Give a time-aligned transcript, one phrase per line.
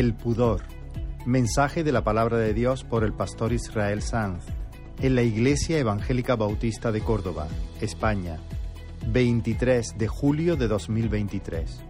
[0.00, 0.62] El pudor.
[1.26, 4.46] Mensaje de la palabra de Dios por el pastor Israel Sanz
[4.98, 7.48] en la Iglesia Evangélica Bautista de Córdoba,
[7.82, 8.38] España,
[9.08, 11.82] 23 de julio de 2023.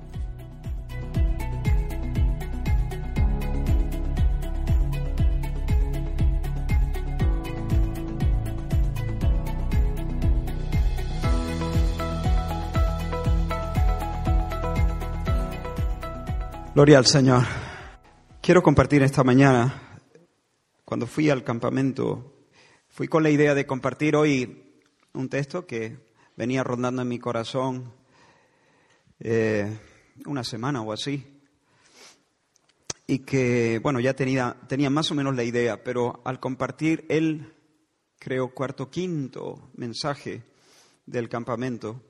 [16.74, 17.59] Gloria al Señor.
[18.50, 20.00] Quiero compartir esta mañana,
[20.84, 22.48] cuando fui al campamento,
[22.88, 24.74] fui con la idea de compartir hoy
[25.12, 25.98] un texto que
[26.34, 27.94] venía rondando en mi corazón
[29.20, 29.78] eh,
[30.26, 31.24] una semana o así,
[33.06, 37.54] y que, bueno, ya tenía, tenía más o menos la idea, pero al compartir el,
[38.18, 40.42] creo, cuarto, quinto mensaje
[41.06, 42.02] del campamento,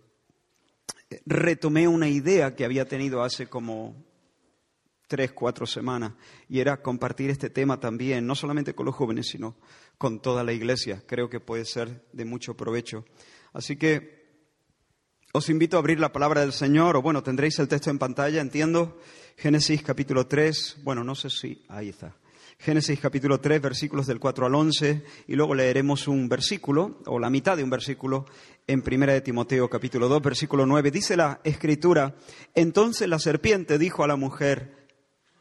[1.26, 4.09] retomé una idea que había tenido hace como
[5.10, 6.12] tres, cuatro semanas,
[6.48, 9.56] y era compartir este tema también, no solamente con los jóvenes, sino
[9.98, 11.02] con toda la iglesia.
[11.04, 13.04] Creo que puede ser de mucho provecho.
[13.52, 14.20] Así que
[15.32, 18.40] os invito a abrir la palabra del Señor, o bueno, tendréis el texto en pantalla,
[18.40, 19.00] entiendo.
[19.36, 22.16] Génesis capítulo 3, bueno, no sé si, ahí está.
[22.56, 27.30] Génesis capítulo 3, versículos del 4 al 11, y luego leeremos un versículo, o la
[27.30, 28.26] mitad de un versículo,
[28.68, 30.92] en Primera de Timoteo capítulo 2, versículo 9.
[30.92, 32.14] Dice la escritura,
[32.54, 34.79] entonces la serpiente dijo a la mujer,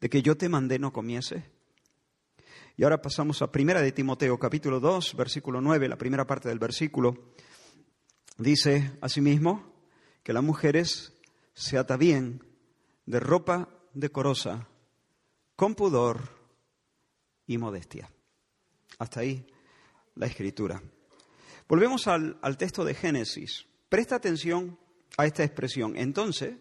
[0.00, 1.44] de que yo te mandé no comiese?
[2.76, 6.60] Y ahora pasamos a Primera de Timoteo, capítulo 2, versículo 9, la primera parte del
[6.60, 7.32] versículo.
[8.36, 9.74] Dice asimismo
[10.22, 11.12] que las mujeres
[11.54, 12.44] se atavíen
[13.04, 14.68] de ropa decorosa,
[15.56, 16.20] con pudor
[17.48, 18.08] y modestia.
[18.98, 19.44] Hasta ahí
[20.14, 20.80] la escritura.
[21.68, 23.66] Volvemos al, al texto de Génesis.
[23.88, 24.78] Presta atención
[25.16, 25.96] a esta expresión.
[25.96, 26.54] Entonces,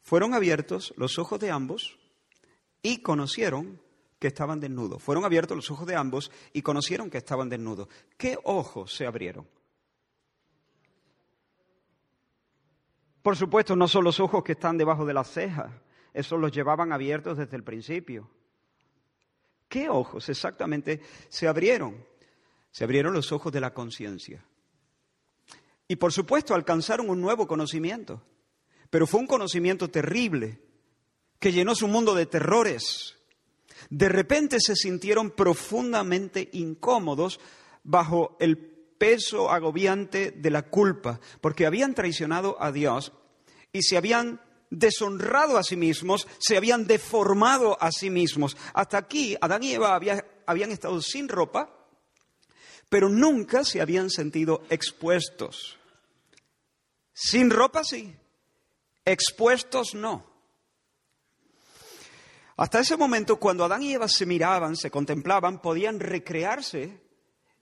[0.00, 2.00] fueron abiertos los ojos de ambos
[2.82, 3.80] y conocieron
[4.18, 5.02] que estaban desnudos.
[5.02, 7.88] Fueron abiertos los ojos de ambos y conocieron que estaban desnudos.
[8.16, 9.46] ¿Qué ojos se abrieron?
[13.22, 15.72] Por supuesto, no son los ojos que están debajo de las cejas.
[16.12, 18.28] Esos los llevaban abiertos desde el principio.
[19.68, 22.04] ¿Qué ojos exactamente se abrieron?
[22.70, 24.44] Se abrieron los ojos de la conciencia.
[25.88, 28.22] Y por supuesto alcanzaron un nuevo conocimiento.
[28.90, 30.60] Pero fue un conocimiento terrible
[31.42, 33.16] que llenó su mundo de terrores.
[33.90, 37.40] De repente se sintieron profundamente incómodos
[37.82, 43.10] bajo el peso agobiante de la culpa, porque habían traicionado a Dios
[43.72, 48.56] y se habían deshonrado a sí mismos, se habían deformado a sí mismos.
[48.72, 49.98] Hasta aquí Adán y Eva
[50.46, 51.74] habían estado sin ropa,
[52.88, 55.76] pero nunca se habían sentido expuestos.
[57.12, 58.14] Sin ropa sí,
[59.04, 60.31] expuestos no.
[62.56, 67.00] Hasta ese momento, cuando Adán y Eva se miraban, se contemplaban, podían recrearse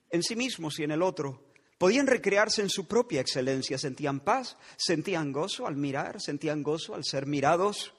[0.09, 1.51] en sí mismos y en el otro.
[1.77, 3.77] Podían recrearse en su propia excelencia.
[3.77, 7.93] Sentían paz, sentían gozo al mirar, sentían gozo al ser mirados.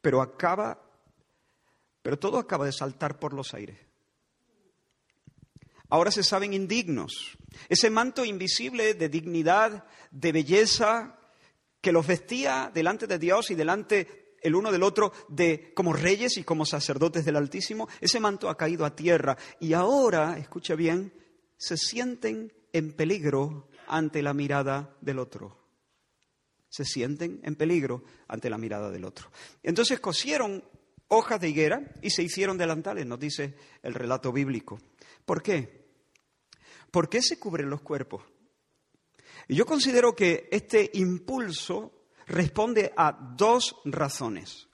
[0.00, 0.80] Pero acaba,
[2.18, 3.78] todo acaba de saltar por los aires.
[5.90, 7.36] Ahora se saben indignos.
[7.68, 11.18] Ese manto invisible de dignidad, de belleza,
[11.82, 16.36] que los vestía delante de Dios y delante el uno del otro de como reyes
[16.36, 21.12] y como sacerdotes del Altísimo, ese manto ha caído a tierra y ahora, escucha bien,
[21.56, 25.58] se sienten en peligro ante la mirada del otro.
[26.68, 29.30] Se sienten en peligro ante la mirada del otro.
[29.62, 30.64] Entonces cosieron
[31.08, 34.80] hojas de higuera y se hicieron delantales, nos dice el relato bíblico.
[35.24, 35.82] ¿Por qué?
[36.90, 38.22] ¿Por qué se cubren los cuerpos?
[39.48, 44.68] Y yo considero que este impulso responde a dos razones.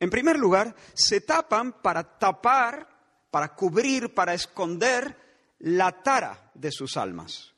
[0.00, 2.92] En primer lugar, se tapan para tapar
[3.32, 5.16] para cubrir, para esconder
[5.60, 7.54] la tara de sus almas.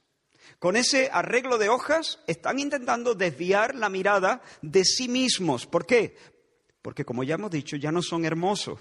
[0.61, 5.67] Con ese arreglo de hojas están intentando desviar la mirada de sí mismos.
[5.67, 6.17] ¿Por qué?
[6.81, 8.79] Porque como ya hemos dicho, ya no son hermosos.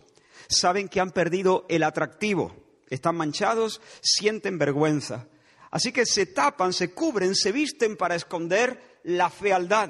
[0.48, 2.56] Saben que han perdido el atractivo.
[2.92, 5.28] Están manchados, sienten vergüenza.
[5.72, 9.90] Así que se tapan, se cubren, se visten para esconder la fealdad.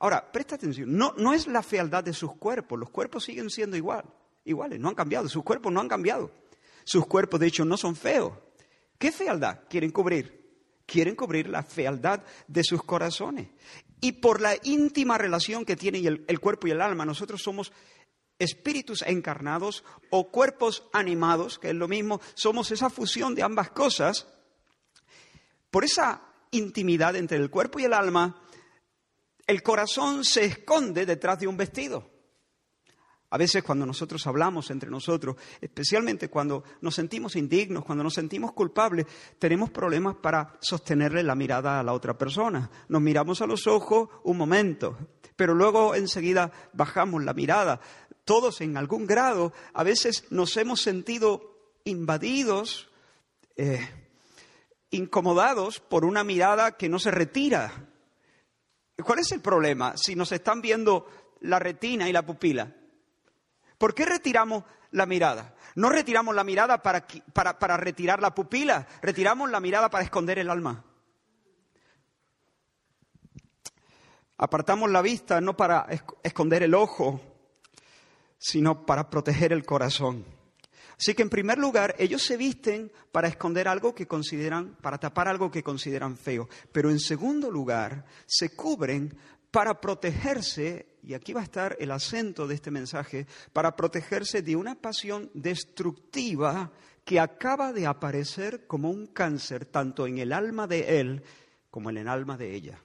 [0.00, 3.76] Ahora, presta atención, no, no es la fealdad de sus cuerpos, los cuerpos siguen siendo
[3.76, 4.04] igual,
[4.44, 6.32] iguales, no han cambiado, sus cuerpos no han cambiado.
[6.84, 8.32] Sus cuerpos, de hecho, no son feos.
[8.98, 10.40] ¿Qué fealdad quieren cubrir?
[10.86, 13.48] Quieren cubrir la fealdad de sus corazones.
[14.00, 17.70] Y por la íntima relación que tienen el, el cuerpo y el alma, nosotros somos
[18.38, 24.26] espíritus encarnados o cuerpos animados, que es lo mismo, somos esa fusión de ambas cosas.
[25.70, 28.42] Por esa intimidad entre el cuerpo y el alma,
[29.50, 32.08] el corazón se esconde detrás de un vestido.
[33.30, 38.52] A veces cuando nosotros hablamos entre nosotros, especialmente cuando nos sentimos indignos, cuando nos sentimos
[38.52, 39.06] culpables,
[39.40, 42.70] tenemos problemas para sostenerle la mirada a la otra persona.
[42.88, 44.96] Nos miramos a los ojos un momento,
[45.34, 47.80] pero luego enseguida bajamos la mirada.
[48.24, 52.88] Todos en algún grado a veces nos hemos sentido invadidos,
[53.56, 53.80] eh,
[54.90, 57.89] incomodados por una mirada que no se retira.
[59.02, 61.06] ¿Cuál es el problema si nos están viendo
[61.40, 62.74] la retina y la pupila?
[63.78, 65.54] ¿Por qué retiramos la mirada?
[65.74, 70.50] No retiramos la mirada para, para, retirar la pupila, retiramos la mirada para esconder el
[70.50, 70.84] alma.
[74.36, 75.86] Apartamos la vista no para
[76.22, 77.20] esconder el ojo,
[78.38, 80.39] sino para proteger el corazón.
[81.00, 85.28] Así que en primer lugar, ellos se visten para esconder algo que consideran, para tapar
[85.28, 86.46] algo que consideran feo.
[86.72, 89.16] Pero en segundo lugar, se cubren
[89.50, 94.56] para protegerse y aquí va a estar el acento de este mensaje, para protegerse de
[94.56, 96.70] una pasión destructiva
[97.02, 101.22] que acaba de aparecer como un cáncer tanto en el alma de él
[101.70, 102.84] como en el alma de ella.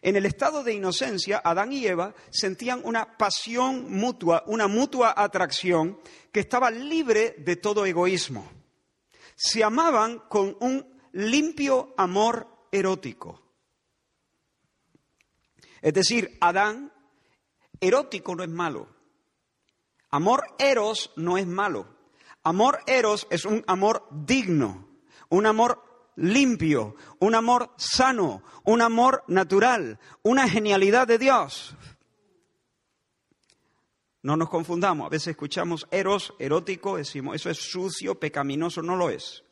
[0.00, 6.00] En el estado de inocencia, Adán y Eva sentían una pasión mutua, una mutua atracción
[6.32, 8.50] que estaba libre de todo egoísmo.
[9.36, 13.42] Se amaban con un limpio amor erótico.
[15.80, 16.92] Es decir, Adán,
[17.80, 18.88] erótico no es malo.
[20.10, 21.86] Amor eros no es malo.
[22.44, 24.88] Amor eros es un amor digno,
[25.28, 31.74] un amor limpio, un amor sano, un amor natural, una genialidad de Dios.
[34.22, 39.10] No nos confundamos, a veces escuchamos eros, erótico, decimos, eso es sucio, pecaminoso, no lo
[39.10, 39.42] es.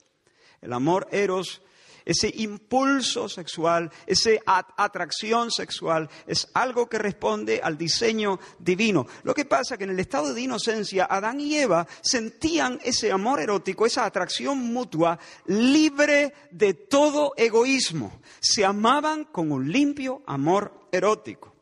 [0.61, 1.63] El amor eros
[2.05, 9.07] ese impulso sexual, esa atracción sexual, es algo que responde al diseño divino.
[9.23, 13.13] Lo que pasa es que en el estado de inocencia, Adán y Eva sentían ese
[13.13, 18.21] amor erótico, esa atracción mutua, libre de todo egoísmo.
[18.41, 21.55] Se amaban con un limpio amor erótico.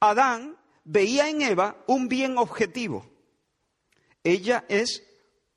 [0.00, 3.06] Adán veía en Eva un bien objetivo.
[4.24, 5.02] Ella es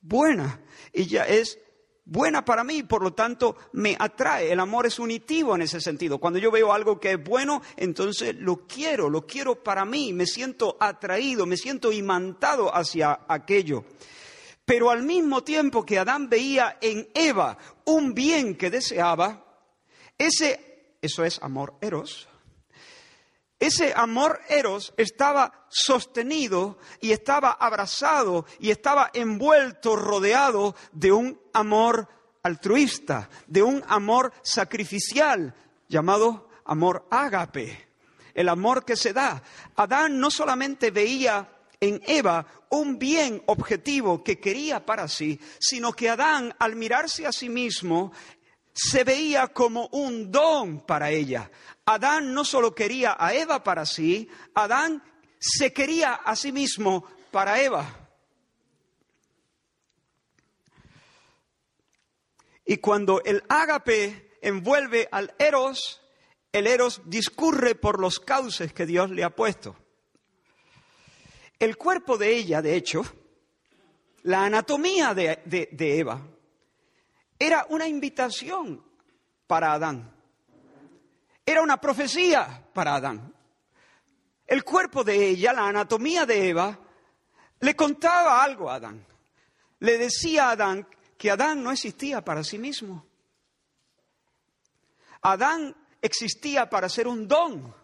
[0.00, 0.60] buena,
[0.92, 1.58] ella es
[2.06, 4.50] buena para mí, por lo tanto me atrae.
[4.50, 6.18] El amor es unitivo en ese sentido.
[6.18, 10.26] Cuando yo veo algo que es bueno, entonces lo quiero, lo quiero para mí, me
[10.26, 13.84] siento atraído, me siento imantado hacia aquello.
[14.64, 19.44] Pero al mismo tiempo que Adán veía en Eva un bien que deseaba,
[20.18, 22.28] ese, eso es amor eros,
[23.58, 32.08] ese amor eros estaba sostenido y estaba abrazado y estaba envuelto, rodeado de un amor
[32.42, 35.54] altruista, de un amor sacrificial
[35.88, 37.88] llamado amor ágape,
[38.34, 39.42] el amor que se da.
[39.76, 41.48] Adán no solamente veía
[41.80, 47.32] en Eva un bien objetivo que quería para sí, sino que Adán, al mirarse a
[47.32, 48.12] sí mismo,
[48.76, 51.50] se veía como un don para ella.
[51.86, 55.02] Adán no solo quería a Eva para sí, Adán
[55.38, 58.10] se quería a sí mismo para Eva.
[62.66, 66.02] Y cuando el ágape envuelve al eros,
[66.52, 69.74] el eros discurre por los cauces que Dios le ha puesto.
[71.58, 73.04] El cuerpo de ella, de hecho,
[74.24, 76.20] la anatomía de, de Eva,
[77.38, 78.82] era una invitación
[79.46, 80.12] para Adán.
[81.44, 83.34] Era una profecía para Adán.
[84.46, 86.78] El cuerpo de ella, la anatomía de Eva,
[87.60, 89.04] le contaba algo a Adán.
[89.80, 90.88] Le decía a Adán
[91.18, 93.06] que Adán no existía para sí mismo.
[95.22, 97.74] Adán existía para ser un don.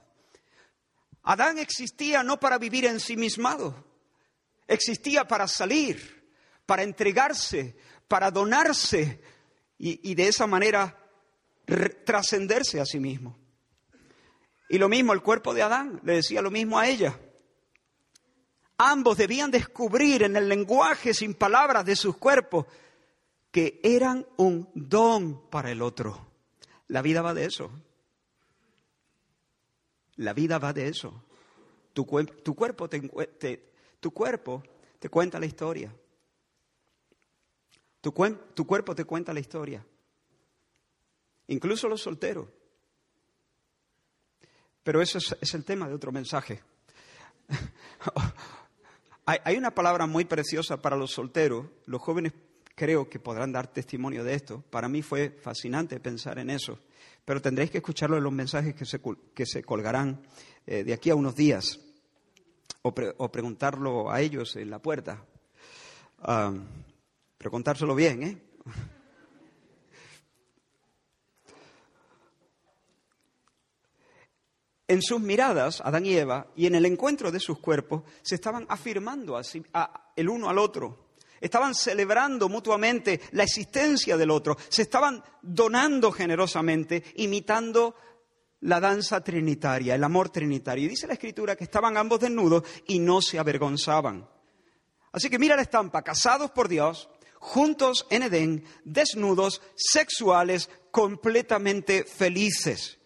[1.24, 3.90] Adán existía no para vivir ensimismado.
[4.66, 6.32] existía para salir,
[6.64, 7.76] para entregarse,
[8.08, 9.20] para donarse
[9.84, 10.96] y, de esa manera
[12.04, 13.36] trascenderse a sí mismo.
[14.68, 17.18] Y lo mismo el cuerpo de Adán, le decía lo mismo a ella.
[18.78, 22.66] Ambos debían descubrir en el lenguaje sin palabras de sus cuerpos
[23.50, 26.28] que eran un don para el otro.
[26.86, 27.72] La vida va de eso.
[30.14, 31.24] La vida va de eso.
[31.92, 34.62] Tu, cuerpo te, tu cuerpo
[35.00, 35.92] te cuenta la historia.
[38.02, 38.12] Tu,
[38.52, 39.82] tu cuerpo te cuenta la historia.
[41.46, 42.48] Incluso los solteros.
[44.82, 46.62] Pero eso es, el tema de otro mensaje.
[49.24, 51.66] hay, hay una palabra muy preciosa para los solteros.
[51.86, 52.34] Los jóvenes
[52.74, 54.62] creo que podrán dar testimonio de esto.
[54.70, 56.78] Para mí fue fascinante pensar en eso,
[57.24, 59.00] pero tendréis que escucharlo en los mensajes que se,
[59.34, 60.22] que se colgarán
[60.66, 61.78] eh, de aquí a unos días
[62.82, 65.24] o, preguntarlo a ellos en la puerta.
[67.42, 68.42] Preguntárselo bien, ¿eh?
[74.88, 78.66] En sus miradas, Adán y Eva, y en el encuentro de sus cuerpos, se estaban
[78.68, 79.40] afirmando
[80.16, 87.02] el uno al otro estaban celebrando mutuamente la existencia del otro, se estaban donando generosamente,
[87.16, 87.96] imitando
[88.60, 90.84] la danza trinitaria, el amor trinitario.
[90.84, 94.28] Y dice la escritura que estaban ambos desnudos y no se avergonzaban.
[95.10, 97.08] Así que mira la estampa, casados por Dios,
[97.42, 102.98] juntos en Edén, desnudos, sexuales, completamente felices.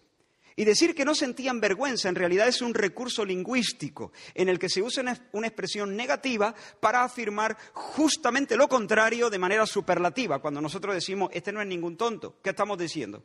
[0.57, 4.69] Y decir que no sentían vergüenza en realidad es un recurso lingüístico en el que
[4.69, 5.03] se usa
[5.33, 10.39] una expresión negativa para afirmar justamente lo contrario de manera superlativa.
[10.39, 13.25] Cuando nosotros decimos, este no es ningún tonto, ¿qué estamos diciendo?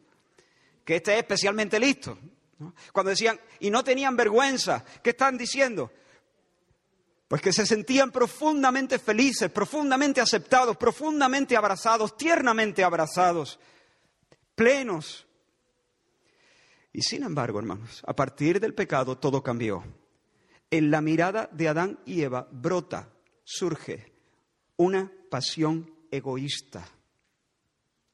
[0.85, 2.17] Que este es especialmente listo.
[2.93, 5.91] Cuando decían, y no tenían vergüenza, ¿qué están diciendo?
[7.31, 13.57] Pues que se sentían profundamente felices, profundamente aceptados, profundamente abrazados, tiernamente abrazados,
[14.53, 15.25] plenos
[16.91, 19.81] y sin embargo, hermanos, a partir del pecado todo cambió.
[20.69, 23.13] En la mirada de Adán y Eva brota,
[23.45, 24.11] surge
[24.75, 26.85] una pasión egoísta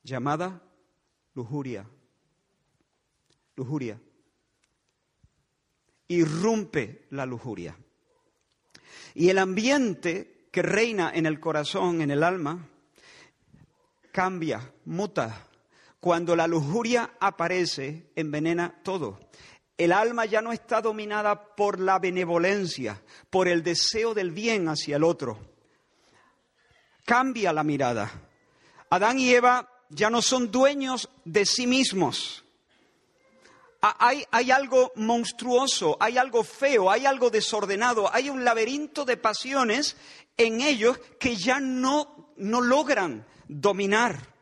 [0.03, 0.61] llamada
[1.33, 1.89] lujuria.
[3.55, 3.99] Lujuria.
[6.07, 7.75] Irrumpe la lujuria.
[9.19, 12.69] Y el ambiente que reina en el corazón, en el alma,
[14.11, 15.47] cambia, muta,
[15.99, 19.19] cuando la lujuria aparece, envenena todo.
[19.75, 24.97] El alma ya no está dominada por la benevolencia, por el deseo del bien hacia
[24.97, 25.39] el otro.
[27.03, 28.11] Cambia la mirada.
[28.91, 32.45] Adán y Eva ya no son dueños de sí mismos.
[33.81, 39.95] Hay, hay, algo monstruoso, hay algo feo, hay algo desordenado, hay un laberinto de pasiones
[40.35, 44.37] en ellos que ya no, no logran dominar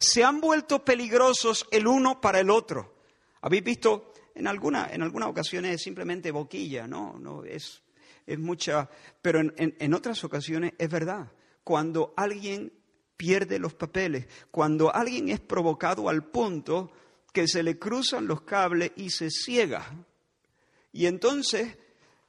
[0.00, 2.94] se han vuelto peligrosos el uno para el otro.
[3.42, 7.18] Habéis visto, en, alguna, en algunas ocasiones es simplemente boquilla, ¿no?
[7.18, 7.82] no es,
[8.26, 8.88] es mucha,
[9.20, 11.30] pero en, en otras ocasiones es verdad.
[11.62, 12.72] Cuando alguien
[13.18, 16.90] pierde los papeles, cuando alguien es provocado al punto
[17.32, 19.86] que se le cruzan los cables y se ciega.
[20.92, 21.76] Y entonces,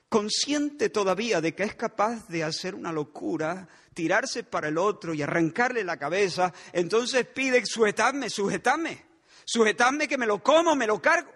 [0.10, 5.22] consciente todavía de que es capaz de hacer una locura, tirarse para el otro y
[5.22, 9.05] arrancarle la cabeza, entonces pide, sujetadme, sujetadme,
[9.46, 11.31] sujetadme que me lo como, me lo cargo.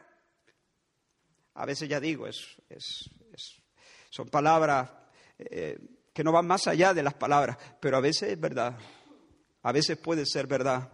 [1.56, 2.58] A veces ya digo, es,
[4.10, 4.92] son palabras
[5.38, 5.78] eh,
[6.14, 8.78] que no van más allá de las palabras, pero a veces es verdad,
[9.64, 10.92] a veces puede ser verdad.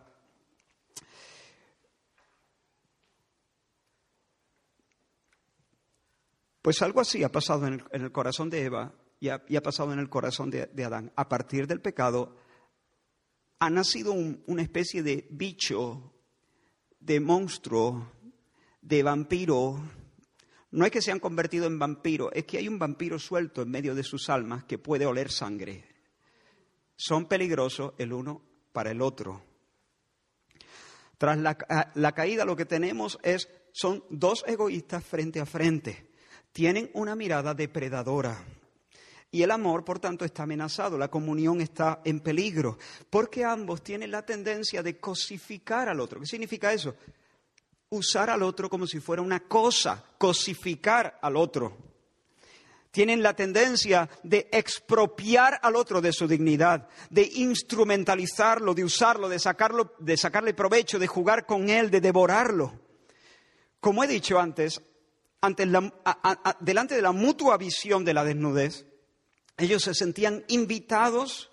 [6.62, 10.10] Pues algo así ha pasado en el corazón de Eva y ha, pasado en el
[10.10, 11.14] corazón de, Adán.
[11.16, 12.36] A partir del pecado
[13.60, 16.12] ha nacido una especie de bicho,
[17.00, 18.12] de monstruo,
[18.82, 19.80] de vampiro.
[20.72, 23.70] No es que se han convertido en vampiro, es que hay un vampiro suelto en
[23.70, 25.86] medio de sus almas que puede oler sangre.
[26.96, 28.42] Son peligrosos el uno
[28.74, 29.44] para el otro.
[31.20, 36.11] Tras la, la caída lo que tenemos es, son dos egoístas frente a frente.
[36.52, 38.44] Tienen una mirada depredadora
[39.34, 42.78] y el amor, por tanto, está amenazado, la comunión está en peligro,
[43.10, 46.20] porque ambos tienen la tendencia de cosificar al otro.
[46.20, 46.96] ¿Qué significa eso?
[47.90, 51.78] Usar al otro como si fuera una cosa, cosificar al otro.
[52.92, 59.40] Tienen la tendencia de expropiar al otro de su dignidad, de instrumentalizarlo, de usarlo, de,
[59.40, 62.74] sacarlo, de sacarle provecho, de jugar con él, de devorarlo.
[63.80, 64.82] Como he dicho antes,
[66.60, 68.86] delante de la mutua visión de la desnudez,
[69.58, 71.52] Ellos se sentían invitados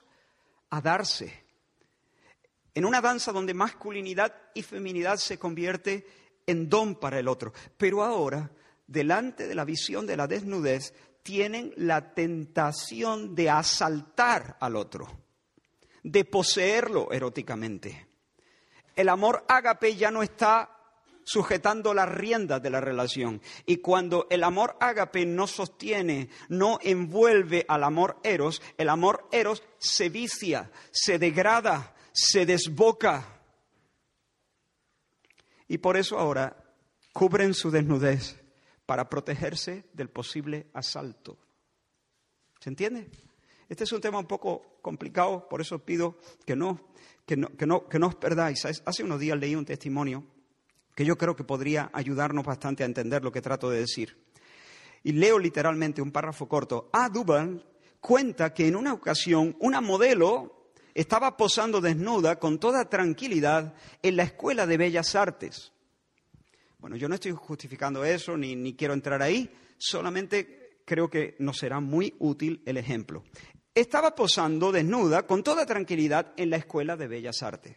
[0.70, 1.44] a darse.
[2.74, 6.06] En una danza donde masculinidad y feminidad se convierte
[6.46, 7.52] en don para el otro.
[7.76, 8.50] Pero ahora,
[8.86, 15.06] delante de la visión de la desnudez, tienen la tentación de asaltar al otro,
[16.02, 18.08] de poseerlo eróticamente.
[18.96, 20.77] El amor ágape ya no está
[21.28, 23.42] sujetando las riendas de la relación.
[23.66, 29.62] Y cuando el amor ágape no sostiene, no envuelve al amor eros, el amor eros
[29.76, 33.42] se vicia, se degrada, se desboca.
[35.68, 36.56] Y por eso ahora
[37.12, 38.40] cubren su desnudez
[38.86, 41.36] para protegerse del posible asalto.
[42.58, 43.10] ¿Se entiende?
[43.68, 46.16] Este es un tema un poco complicado, por eso pido
[46.46, 46.88] que no,
[47.26, 48.64] que no, que no, que no os perdáis.
[48.64, 50.37] Hace unos días leí un testimonio
[50.98, 54.18] que yo creo que podría ayudarnos bastante a entender lo que trato de decir.
[55.04, 56.90] Y leo literalmente un párrafo corto.
[56.92, 57.08] A.
[57.08, 57.64] Duval
[58.00, 64.24] cuenta que en una ocasión una modelo estaba posando desnuda con toda tranquilidad en la
[64.24, 65.70] Escuela de Bellas Artes.
[66.80, 71.58] Bueno, yo no estoy justificando eso ni, ni quiero entrar ahí, solamente creo que nos
[71.58, 73.22] será muy útil el ejemplo.
[73.72, 77.76] Estaba posando desnuda con toda tranquilidad en la Escuela de Bellas Artes.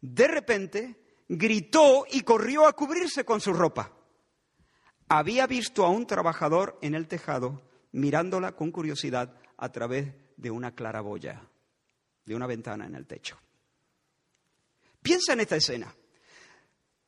[0.00, 3.92] De repente gritó y corrió a cubrirse con su ropa.
[5.08, 7.62] Había visto a un trabajador en el tejado
[7.92, 11.42] mirándola con curiosidad a través de una claraboya,
[12.24, 13.38] de una ventana en el techo.
[15.02, 15.94] Piensa en esta escena.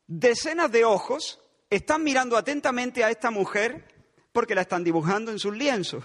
[0.06, 1.40] Decenas de ojos
[1.70, 3.88] están mirando atentamente a esta mujer
[4.32, 6.04] porque la están dibujando en sus lienzos.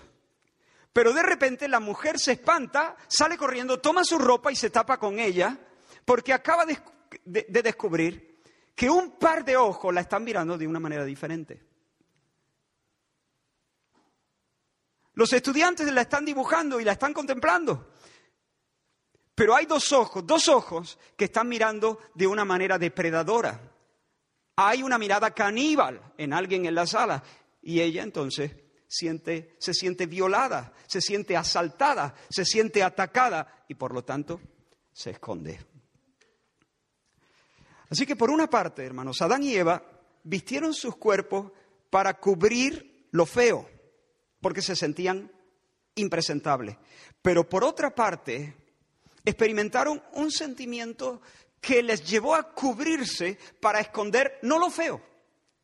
[0.94, 4.98] Pero de repente la mujer se espanta, sale corriendo, toma su ropa y se tapa
[4.98, 5.58] con ella
[6.06, 6.80] porque acaba de
[7.25, 8.42] de, descubrir
[8.75, 11.62] que un par de ojos la están mirando de una manera diferente.
[15.13, 17.93] Los estudiantes la están dibujando y la están contemplando.
[19.36, 23.60] Pero hay dos ojos, dos ojos que están mirando de una manera depredadora.
[24.56, 27.24] Hay una mirada caníbal en alguien en la sala
[27.62, 28.52] y ella entonces
[28.88, 34.41] siente, se siente violada, se siente asaltada, se siente atacada y por lo tanto
[34.91, 35.60] se esconde.
[37.89, 39.84] Así que por una parte, hermanos, Adán y Eva
[40.23, 41.52] vistieron sus cuerpos
[41.89, 43.69] para cubrir lo feo,
[44.41, 45.32] porque se sentían
[45.95, 46.78] impresentables.
[47.21, 48.56] Pero por otra parte,
[49.25, 51.21] experimentaron un sentimiento
[51.60, 55.02] que les llevó a cubrirse para esconder no lo feo,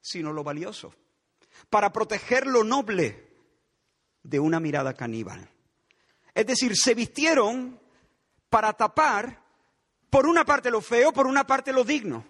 [0.02, 0.94] sino lo valioso,
[1.70, 3.28] para proteger lo noble
[4.24, 5.50] de una mirada caníbal.
[6.34, 7.80] Es decir, se vistieron
[8.50, 9.45] para tapar
[10.16, 12.26] por una parte lo feo, por una parte lo digno.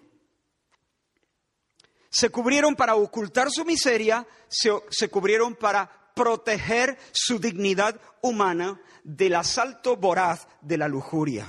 [2.10, 9.96] Se cubrieron para ocultar su miseria, se, cubrieron para proteger su dignidad humana del asalto
[9.96, 11.46] voraz de la lujuria.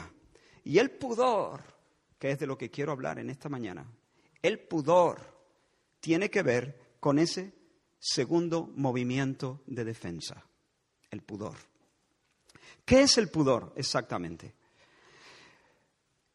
[0.63, 1.63] Y el pudor,
[2.19, 3.91] que es de lo que quiero hablar en esta mañana,
[4.43, 5.19] el pudor
[5.99, 7.55] tiene que ver con ese
[7.97, 10.45] segundo movimiento de defensa,
[11.09, 11.55] el pudor.
[12.85, 14.56] ¿Qué es el pudor exactamente?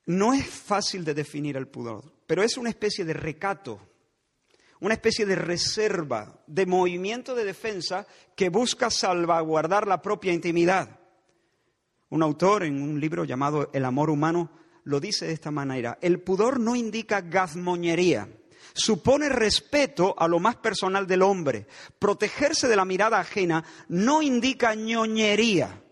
[0.06, 3.80] No es fácil de definir el pudor, pero es una especie de recato,
[4.80, 10.98] una especie de reserva, de movimiento de defensa que busca salvaguardar la propia intimidad.
[12.08, 14.50] Un autor en un libro llamado El amor humano
[14.84, 18.28] lo dice de esta manera, el pudor no indica gazmoñería,
[18.74, 21.66] supone respeto a lo más personal del hombre.
[21.98, 25.82] Protegerse de la mirada ajena no indica ñoñería,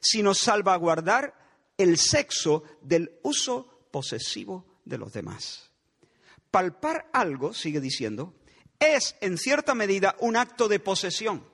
[0.00, 1.34] sino salvaguardar
[1.78, 5.70] el sexo del uso posesivo de los demás.
[6.50, 8.34] Palpar algo, sigue diciendo,
[8.78, 11.48] es en cierta medida un acto de posesión.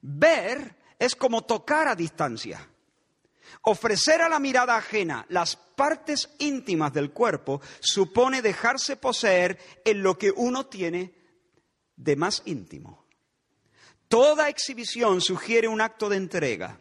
[0.00, 2.68] Ver es como tocar a distancia.
[3.62, 10.16] Ofrecer a la mirada ajena las partes íntimas del cuerpo supone dejarse poseer en lo
[10.18, 11.14] que uno tiene
[11.96, 13.06] de más íntimo.
[14.08, 16.80] Toda exhibición sugiere un acto de entrega.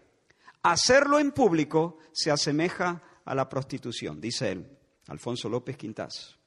[0.66, 6.38] Hacerlo en público se asemeja a la prostitución, dice él, Alfonso López Quintás.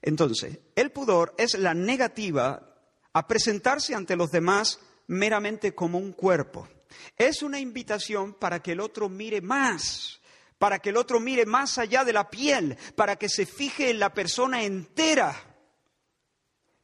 [0.00, 2.76] Entonces, el pudor es la negativa
[3.12, 4.78] a presentarse ante los demás
[5.08, 6.68] meramente como un cuerpo.
[7.16, 10.20] Es una invitación para que el otro mire más,
[10.56, 13.98] para que el otro mire más allá de la piel, para que se fije en
[13.98, 15.49] la persona entera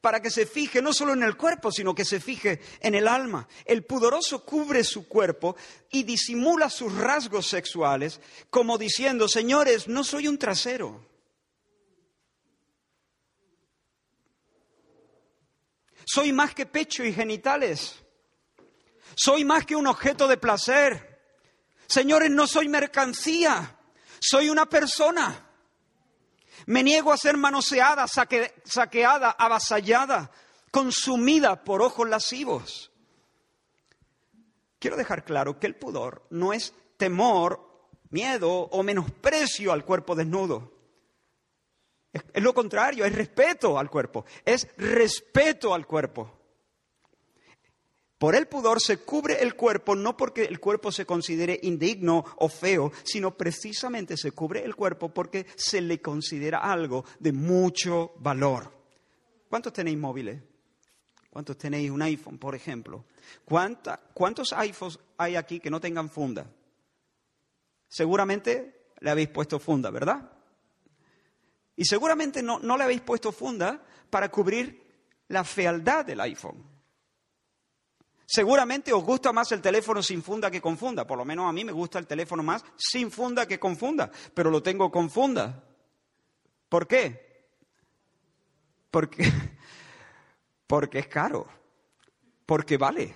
[0.01, 3.09] para que se fije no solo en el cuerpo, sino que se fije en el
[3.09, 3.49] alma.
[3.65, 5.57] El pudoroso cubre su cuerpo
[5.91, 11.05] y disimula sus rasgos sexuales como diciendo, señores, no soy un trasero.
[16.07, 17.97] Soy más que pecho y genitales.
[19.17, 21.17] Soy más que un objeto de placer.
[21.89, 23.79] Señores, no soy mercancía,
[24.21, 25.46] soy una persona.
[26.67, 30.31] Me niego a ser manoseada, saqueada, avasallada,
[30.71, 32.91] consumida por ojos lascivos.
[34.79, 37.67] Quiero dejar claro que el pudor no es temor,
[38.11, 40.73] miedo o menosprecio al cuerpo desnudo.
[42.13, 46.36] Es, lo contrario, es respeto al cuerpo, es respeto al cuerpo.
[48.19, 52.49] Por el pudor se cubre el cuerpo no porque el cuerpo se considere indigno o
[52.49, 58.73] feo, sino precisamente se cubre el cuerpo porque se le considera algo de mucho valor.
[59.51, 60.43] ¿Cuántos tenéis móviles?
[61.29, 63.05] ¿Cuántos tenéis un iPhone, por ejemplo?
[63.45, 66.51] ¿Cuántos iPhones hay aquí que no tengan funda?
[67.87, 70.33] Seguramente le habéis puesto funda, ¿verdad?
[71.77, 74.87] Y seguramente no, no le habéis puesto funda para cubrir
[75.29, 76.76] la fealdad del iPhone.
[78.27, 81.07] Seguramente os gusta más el teléfono sin funda que con funda.
[81.07, 84.11] Por lo menos a mí me gusta el teléfono más sin funda que con funda.
[84.35, 85.65] Pero lo tengo con funda.
[86.69, 87.47] ¿Por qué?
[88.91, 89.25] Porque,
[90.67, 91.47] porque es caro.
[92.45, 93.15] Porque vale.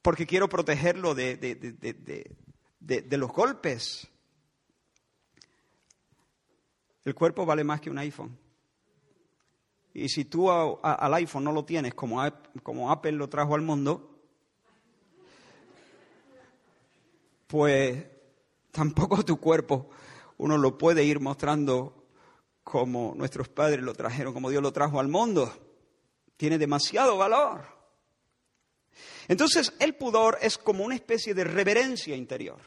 [0.00, 1.36] Porque quiero protegerlo de,
[2.80, 4.08] de los golpes.
[7.04, 8.47] El cuerpo vale más que un iPhone.
[10.04, 12.22] Y si tú al iPhone no lo tienes como,
[12.62, 14.18] como Apple lo trajo al mundo,
[17.46, 18.06] pues
[18.70, 19.90] tampoco tu cuerpo
[20.38, 22.06] uno lo puede ir mostrando
[22.62, 25.52] como nuestros padres lo trajeron, como Dios lo trajo al mundo.
[26.36, 27.64] Tiene demasiado valor.
[29.26, 32.60] Entonces el pudor es como una especie de reverencia interior,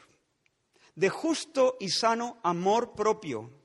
[0.95, 3.61] de justo y sano amor propio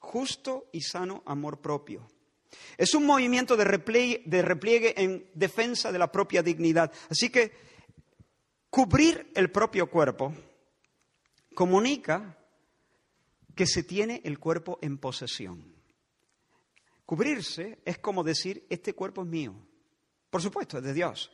[0.00, 2.08] justo y sano amor propio.
[2.76, 6.92] Es un movimiento de repliegue, en defensa de la propia dignidad.
[7.08, 7.52] Así que
[8.70, 10.34] cubrir el propio cuerpo
[11.54, 12.38] comunica
[13.54, 15.74] que se tiene el cuerpo en posesión.
[17.04, 19.54] Cubrirse es como decir, este cuerpo es mío.
[20.30, 21.30] Por supuesto, es de Dios.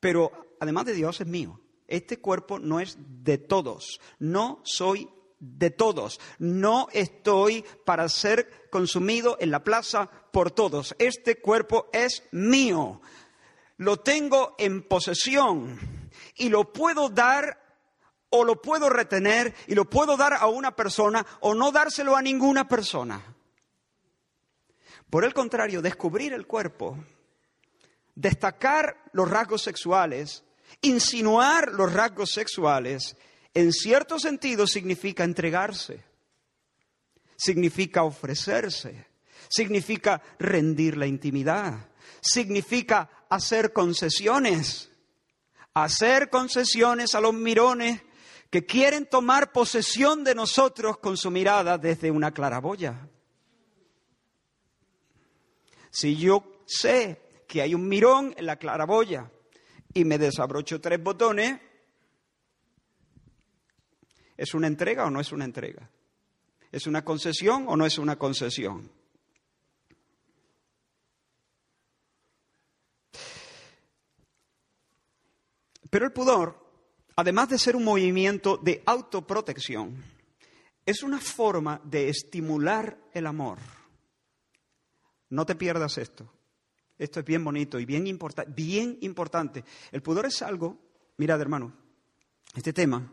[0.00, 1.60] Pero además de Dios es mío.
[1.86, 4.00] Este cuerpo no es de todos.
[4.18, 6.20] No soy de todos.
[6.38, 10.94] No estoy para ser consumido en la plaza por todos.
[10.98, 13.00] Este cuerpo es mío.
[13.76, 17.62] Lo tengo en posesión y lo puedo dar
[18.30, 22.22] o lo puedo retener y lo puedo dar a una persona o no dárselo a
[22.22, 23.22] ninguna persona.
[25.10, 26.98] Por el contrario, descubrir el cuerpo,
[28.14, 30.44] destacar los rasgos sexuales,
[30.80, 33.16] insinuar los rasgos sexuales,
[33.56, 36.04] en cierto sentido significa entregarse,
[37.36, 39.06] significa ofrecerse,
[39.48, 41.88] significa rendir la intimidad,
[42.20, 44.90] significa hacer concesiones,
[45.72, 48.02] hacer concesiones a los mirones
[48.50, 53.08] que quieren tomar posesión de nosotros con su mirada desde una claraboya.
[55.90, 59.30] Si yo sé que hay un mirón en la claraboya
[59.94, 61.58] y me desabrocho tres botones,
[64.36, 65.88] ¿Es una entrega o no es una entrega?
[66.70, 68.90] ¿Es una concesión o no es una concesión?
[75.88, 76.58] Pero el pudor,
[77.16, 80.04] además de ser un movimiento de autoprotección,
[80.84, 83.58] es una forma de estimular el amor.
[85.30, 86.30] No te pierdas esto.
[86.98, 88.04] Esto es bien bonito y bien,
[88.48, 89.64] bien importante.
[89.92, 90.78] El pudor es algo,
[91.16, 91.72] mirad hermano,
[92.54, 93.10] este tema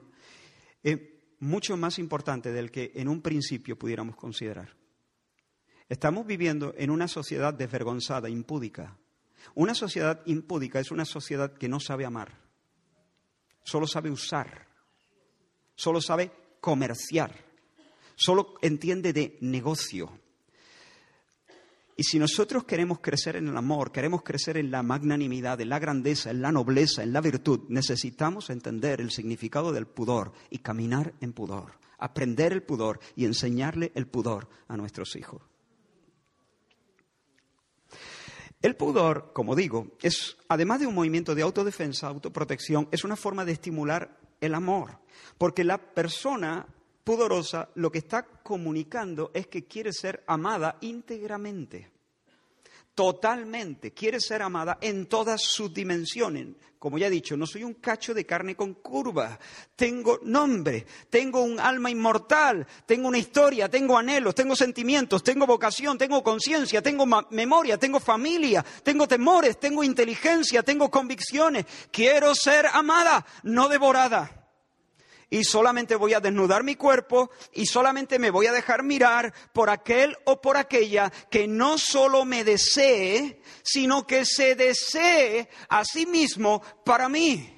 [1.44, 4.76] mucho más importante del que en un principio pudiéramos considerar.
[5.90, 8.98] Estamos viviendo en una sociedad desvergonzada, impúdica.
[9.54, 12.32] Una sociedad impúdica es una sociedad que no sabe amar,
[13.64, 14.68] solo sabe usar,
[15.76, 17.36] solo sabe comerciar,
[18.16, 20.23] solo entiende de negocio.
[21.96, 25.80] Y si nosotros queremos crecer en el amor, queremos crecer en la magnanimidad, en la
[25.80, 31.14] grandeza, en la nobleza, en la virtud, necesitamos entender el significado del pudor y caminar
[31.22, 35.44] en pudor, aprender el pudor y enseñarle el pudor a nuestros hijos.
[38.64, 43.46] El pudor, como digo, es, además de un movimiento de autodefensa, autoprotección, es una forma
[43.46, 45.00] de estimular el amor,
[45.38, 46.66] porque la persona
[47.04, 51.92] pudorosa lo que está comunicando es que quiere ser amada íntegramente.
[52.96, 56.50] totalmente, quiere ser amada en todas sus dimensiones.
[56.78, 59.40] Como ya he dicho, no soy un cacho de carne con curva.
[59.76, 65.98] Tengo nombre, tengo un alma inmortal, tengo una historia, tengo anhelos, tengo sentimientos, tengo vocación,
[65.98, 71.66] tengo conciencia, tengo memoria, tengo familia, tengo temores, tengo inteligencia, tengo convicciones.
[71.90, 74.43] Quiero ser amada, no devorada
[75.34, 79.72] y solamente voy a desnudar mi cuerpo y solamente me voy a dejar mirar por
[79.72, 86.06] aquel o por aquella que no solo me desee, sino que se desee a sí
[86.06, 87.52] mismo para mí.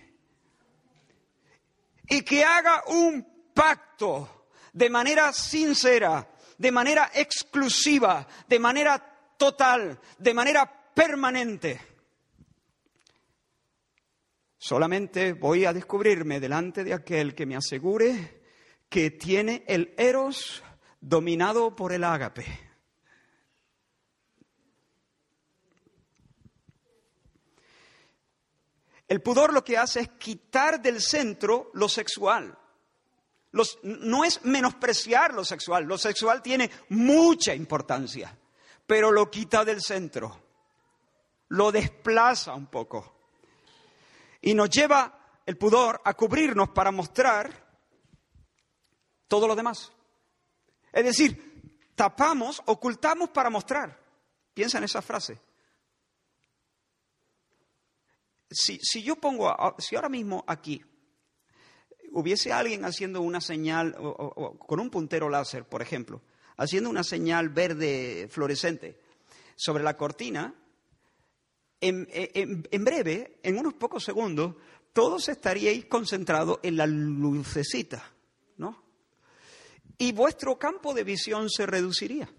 [2.07, 10.33] Y que haga un pacto de manera sincera, de manera exclusiva, de manera total, de
[10.33, 11.94] manera permanente
[14.65, 18.41] Solamente voy a descubrirme delante de aquel que me asegure
[18.89, 20.63] que tiene el eros
[20.99, 22.47] dominado por el ágape.
[29.07, 32.57] El pudor lo que hace es quitar del centro lo sexual.
[33.83, 38.35] no es menospreciar lo sexual, lo sexual tiene mucha importancia,
[38.87, 40.41] pero lo quita del centro,
[41.49, 43.14] lo desplaza un poco.
[44.45, 47.65] Y nos lleva el pudor a cubrirnos para mostrar
[49.27, 49.91] todo lo demás.
[50.93, 53.99] Es decir, tapamos, ocultamos para mostrar.
[54.53, 55.39] Piensa en esa frase.
[58.51, 60.85] Si, yo pongo, si ahora mismo aquí
[62.11, 63.95] hubiese alguien haciendo una señal,
[64.59, 66.21] con un puntero láser, por ejemplo,
[66.55, 69.01] haciendo una señal verde fluorescente
[69.55, 70.53] sobre la cortina,
[71.87, 74.55] en, breve, en unos pocos segundos,
[74.93, 78.11] todos estaríais concentrados en la lucecita,
[78.57, 78.83] ¿no?
[79.97, 82.29] Y vuestro campo de visión se reduciría.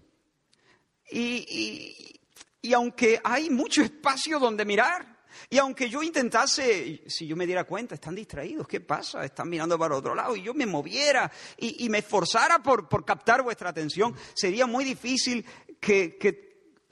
[1.09, 2.19] Y,
[2.61, 5.17] y, aunque hay mucho espacio donde mirar,
[5.49, 9.23] y aunque yo intentase, si yo me diera cuenta, están distraídos, ¿qué pasa?
[9.23, 13.69] Están mirando para otro lado, y yo me moviera y, me esforzara por, captar vuestra
[13.69, 15.45] atención, sería muy difícil
[15.79, 16.17] que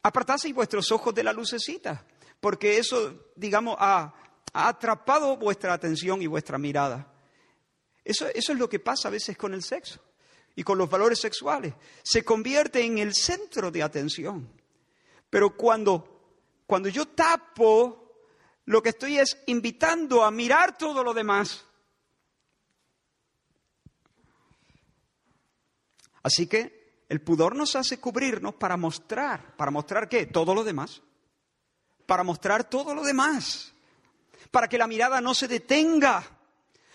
[0.03, 2.05] apartaseis vuestros ojos de la lucecita
[2.39, 4.13] porque eso, digamos, ha,
[4.53, 7.11] atrapado vuestra atención y vuestra mirada.
[8.05, 9.99] Eso, eso es lo que pasa a veces con el sexo
[10.55, 11.73] y con los valores sexuales.
[12.03, 14.47] Se convierte en el centro de atención.
[15.29, 18.21] Pero cuando, cuando yo tapo,
[18.65, 21.65] lo que estoy es invitando a mirar todo lo demás.
[26.23, 31.01] Así que el pudor nos hace cubrirnos para mostrar, para mostrar qué, todo lo demás
[32.05, 33.73] para mostrar todo lo demás,
[34.51, 36.23] para que la mirada no se detenga,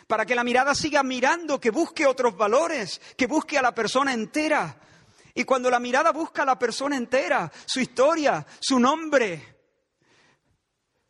[0.07, 4.13] para que la mirada siga mirando, que busque otros valores, que busque a la persona
[4.13, 4.77] entera.
[5.35, 9.59] Y cuando la mirada busca a la persona entera, su historia, su nombre,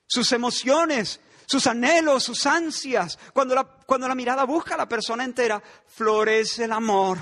[0.07, 5.25] sus emociones, sus anhelos, sus ansias, cuando la, cuando la mirada busca a la persona
[5.25, 7.19] entera, florece el amor.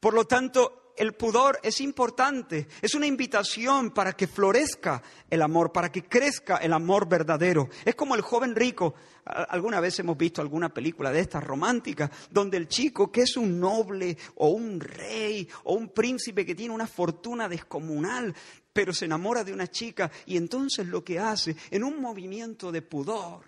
[0.00, 5.72] Por lo tanto, el pudor es importante, es una invitación para que florezca el amor,
[5.72, 7.68] para que crezca el amor verdadero.
[7.84, 8.94] Es como el joven rico.
[9.24, 13.58] Alguna vez hemos visto alguna película de estas románticas, donde el chico, que es un
[13.58, 18.34] noble o un rey o un príncipe que tiene una fortuna descomunal,
[18.72, 22.82] pero se enamora de una chica y entonces lo que hace en un movimiento de
[22.82, 23.44] pudor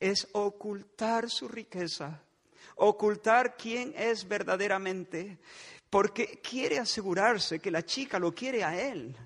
[0.00, 2.22] es ocultar su riqueza,
[2.76, 5.38] ocultar quién es verdaderamente
[5.90, 9.16] porque quiere asegurarse que la chica lo quiere a él.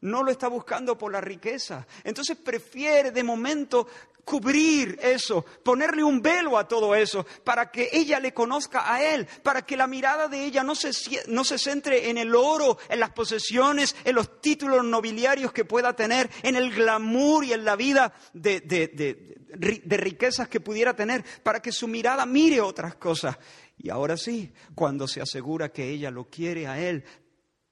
[0.00, 1.86] No lo está buscando por la riqueza.
[2.02, 3.86] Entonces prefiere de momento
[4.24, 9.26] cubrir eso, ponerle un velo a todo eso, para que ella le conozca a él,
[9.42, 10.90] para que la mirada de ella no se,
[11.28, 15.94] no se centre en el oro, en las posesiones, en los títulos nobiliarios que pueda
[15.94, 21.60] tener, en el glamour y en la vida de, de riquezas que pudiera tener, para
[21.60, 23.36] que su mirada mire otras cosas.
[23.76, 27.04] Y ahora sí, cuando se asegura que ella lo quiere a él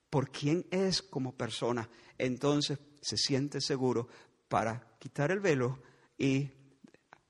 [0.08, 4.08] por quien es como persona, entonces se siente seguro
[4.48, 5.80] para quitar el velo
[6.20, 6.52] y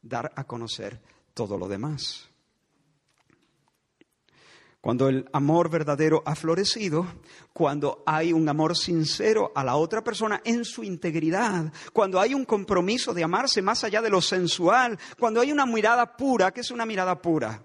[0.02, 1.00] dar a conocer
[1.32, 2.28] todo lo demás.
[4.80, 7.06] Cuando el amor verdadero ha florecido,
[7.52, 12.46] cuando hay un amor sincero a la otra persona en su integridad, cuando hay un
[12.46, 16.70] compromiso de amarse más allá de lo sensual, cuando hay una mirada pura, ¿qué es
[16.70, 17.62] una mirada pura?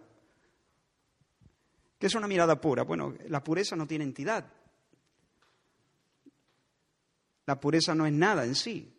[1.98, 2.84] ¿Qué es una mirada pura?
[2.84, 4.46] Bueno, la pureza no tiene entidad.
[7.46, 8.95] La pureza no es nada en sí.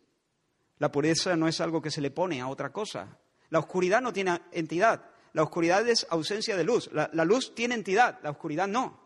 [0.79, 3.17] La pureza no es algo que se le pone a otra cosa.
[3.49, 5.09] La oscuridad no tiene entidad.
[5.33, 6.89] La oscuridad es ausencia de luz.
[6.91, 8.99] La, luz tiene entidad, la oscuridad no.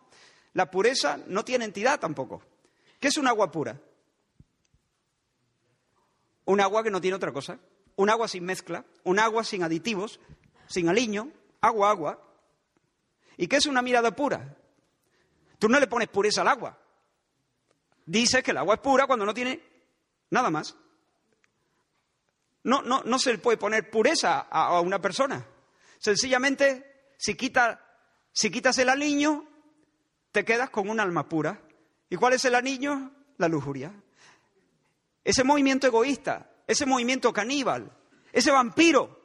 [0.53, 2.41] La pureza no tiene entidad tampoco.
[2.99, 3.79] ¿Qué es un agua pura?
[6.45, 7.59] Un agua que no tiene otra cosa.
[7.95, 10.19] Un agua sin mezcla, un agua sin aditivos,
[10.67, 11.31] sin aliño,
[11.61, 12.21] agua, agua.
[13.37, 14.57] ¿Y qué es una mirada pura?
[15.59, 16.77] Tú no le pones pureza al agua.
[18.05, 19.61] Dices que el agua es pura cuando no tiene
[20.29, 20.75] nada más.
[22.63, 25.45] No, no, no se le puede poner pureza a, una persona.
[25.97, 29.45] Sencillamente, si quitas el aliño,
[30.31, 31.61] te quedas con un alma pura.
[32.09, 33.11] ¿Y cuál es el anillo?
[33.37, 33.93] La lujuria.
[35.23, 37.91] Ese movimiento egoísta, ese movimiento caníbal,
[38.31, 39.19] ese vampiro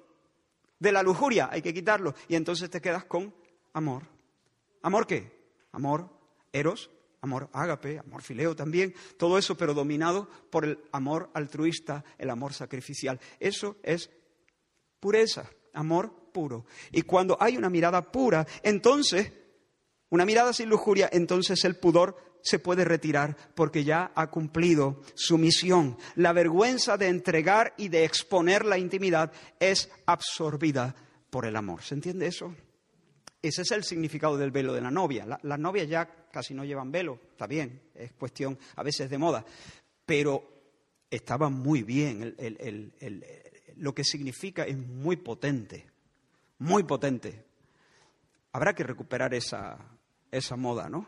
[0.79, 2.15] de la lujuria, hay que quitarlo.
[2.29, 3.35] Y entonces te quedas con
[3.73, 4.05] amor.
[4.83, 5.37] ¿Amor qué?
[5.73, 6.11] Amor,
[6.53, 12.31] eros, amor ágape, amor fileo también, todo eso, pero dominado por el amor altruista, el
[12.31, 13.21] amor sacrificial.
[13.41, 14.11] Eso es
[15.01, 16.67] pureza, amor puro.
[16.93, 19.33] Y cuando hay una mirada pura, entonces,
[20.11, 25.37] una mirada sin lujuria, entonces el pudor se puede retirar porque ya ha cumplido su
[25.37, 25.99] misión.
[26.15, 30.95] La vergüenza de entregar y de exponer la intimidad es absorbida
[31.29, 31.83] por el amor.
[31.83, 32.55] ¿Se entiende eso?
[33.43, 35.39] Ese es el significado del velo de la novia.
[35.43, 39.43] las novias ya casi no llevan velo, está bien, es cuestión a veces de moda,
[40.05, 40.47] pero
[41.11, 42.37] estaba muy bien.
[43.77, 45.87] lo que significa es muy potente,
[46.59, 47.43] muy potente.
[48.53, 49.79] Habrá que recuperar esa,
[50.31, 51.07] esa moda, ¿no?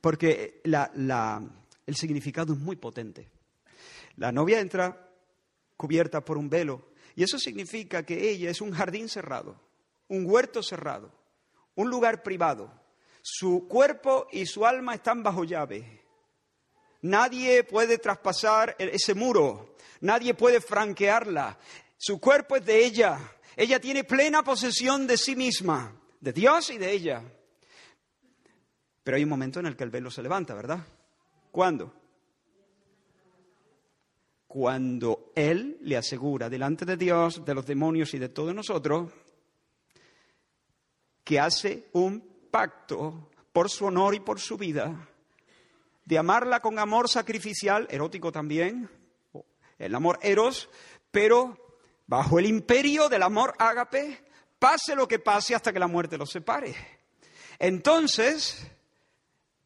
[0.00, 3.28] Porque el significado es muy potente.
[4.14, 5.10] La novia entra
[5.76, 9.60] cubierta por un velo y eso significa que ella es un jardín cerrado,
[10.06, 11.10] un huerto cerrado,
[11.74, 12.70] un lugar privado.
[13.30, 16.02] Su cuerpo y su alma están bajo llave.
[17.02, 21.58] Nadie puede traspasar ese muro, nadie puede franquearla.
[21.98, 23.18] Su cuerpo es de ella.
[23.54, 27.22] Ella tiene plena posesión de sí misma, de Dios y de ella.
[29.04, 30.78] Pero hay un momento en el que el velo se levanta, ¿verdad?
[31.52, 31.92] ¿Cuándo?
[34.46, 39.12] Cuando Él le asegura delante de Dios, de los demonios y de todos nosotros,
[41.22, 45.08] que hace un pacto por su honor y por su vida,
[46.04, 48.90] de amarla con amor sacrificial, erótico también,
[49.78, 50.68] el amor eros,
[51.10, 54.24] pero bajo el imperio del amor ágape,
[54.58, 56.74] pase lo que pase hasta que la muerte los separe.
[57.58, 58.66] Entonces,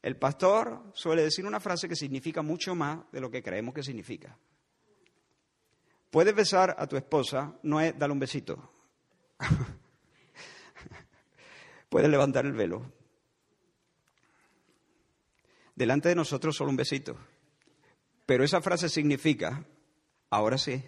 [0.03, 3.83] el pastor suele decir una frase que significa mucho más de lo que creemos que
[3.83, 4.37] significa.
[6.11, 8.71] Puedes besar a tu esposa, no es darle un besito.
[11.93, 12.91] Puedes levantar el velo.
[15.75, 17.19] Delante de nosotros solo un besito.
[18.25, 19.63] Pero esa frase significa,
[20.31, 20.83] ahora sí,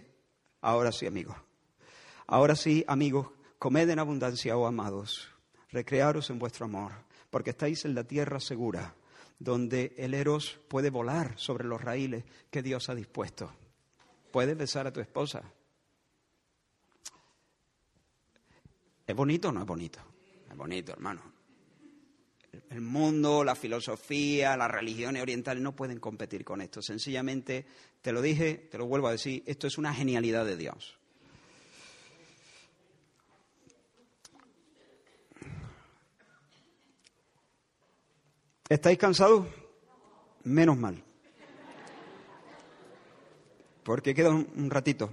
[0.61, 1.37] ahora sí, amigos.
[2.25, 3.27] Ahora sí, amigos,
[3.59, 5.29] comed en abundancia, oh amados,
[5.69, 6.93] recrearos en vuestro amor,
[7.29, 8.95] porque estáis en la tierra segura
[9.37, 13.53] donde el eros puede volar sobre los raíles que Dios ha dispuesto.
[14.31, 15.43] Puedes besar a tu esposa.
[19.05, 20.14] ¿Es bonito o no es bonito?
[20.55, 21.21] Bonito, hermano.
[22.69, 26.81] El mundo, la filosofía, las religiones orientales no pueden competir con esto.
[26.81, 27.65] Sencillamente,
[28.01, 30.97] te lo dije, te lo vuelvo a decir, esto es una genialidad de Dios.
[38.69, 39.47] ¿Estáis cansados?
[40.43, 41.03] Menos mal.
[43.83, 45.11] Porque queda un ratito.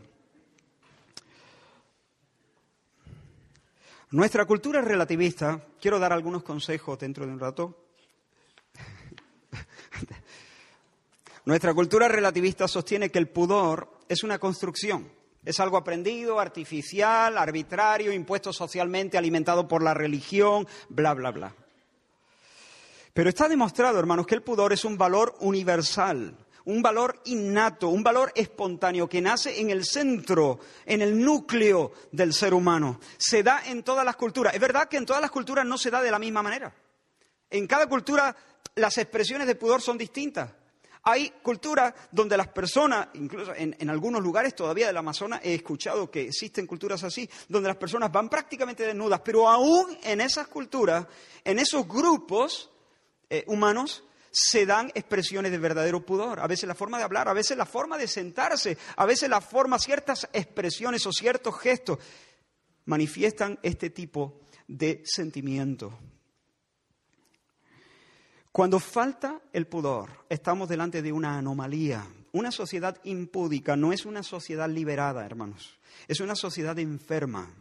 [4.13, 7.87] Nuestra cultura relativista, quiero dar algunos consejos dentro de un rato.
[11.47, 15.11] Nuestra cultura relativista sostiene que el pudor es una construcción,
[15.47, 21.55] es algo aprendido, artificial, arbitrario, impuesto socialmente, alimentado por la religión, bla, bla, bla.
[23.15, 28.03] Pero está demostrado, hermanos, que el pudor es un valor universal, un valor innato, un
[28.03, 33.01] valor espontáneo que nace en el centro, en el núcleo del ser humano.
[33.19, 34.55] Se da en todas las culturas.
[34.55, 36.75] Es verdad que en todas las culturas no se da de la misma manera.
[37.51, 38.35] En cada cultura
[38.77, 40.51] las expresiones de pudor son distintas.
[41.05, 46.23] Hay culturas donde las personas, incluso en, algunos lugares todavía del Amazonas he escuchado que
[46.29, 51.07] existen culturas así, donde las personas van prácticamente desnudas, pero aún en esas culturas,
[51.43, 52.71] en esos grupos,
[53.29, 56.41] eh, humanos se dan expresiones de verdadero pudor.
[56.41, 59.43] A veces la forma de hablar, a veces la forma de sentarse, a veces la
[59.43, 61.99] forma, ciertas expresiones o ciertos gestos
[62.87, 65.99] manifiestan este tipo de sentimiento.
[68.51, 72.07] Cuando falta el pudor, estamos delante de una anomalía.
[72.33, 75.79] Una sociedad impúdica no es una sociedad liberada, hermanos.
[76.09, 77.55] Es una sociedad enferma.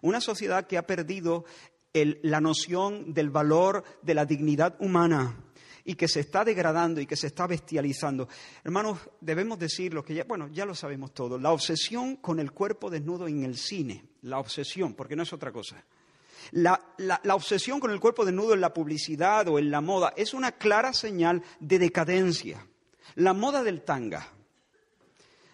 [0.00, 1.44] Una sociedad que ha perdido
[1.92, 5.36] la noción del valor de la dignidad humana
[5.84, 8.28] y que se está degradando y que se está bestializando.
[8.64, 12.52] Hermanos, debemos decir lo que ya, bueno, ya lo sabemos todos, la obsesión con el
[12.52, 15.82] cuerpo desnudo en el cine, la obsesión, porque no es otra cosa.
[16.50, 20.34] La, la, obsesión con el cuerpo desnudo en la publicidad o en la moda es
[20.34, 22.66] una clara señal de decadencia.
[23.14, 24.26] La moda del tanga,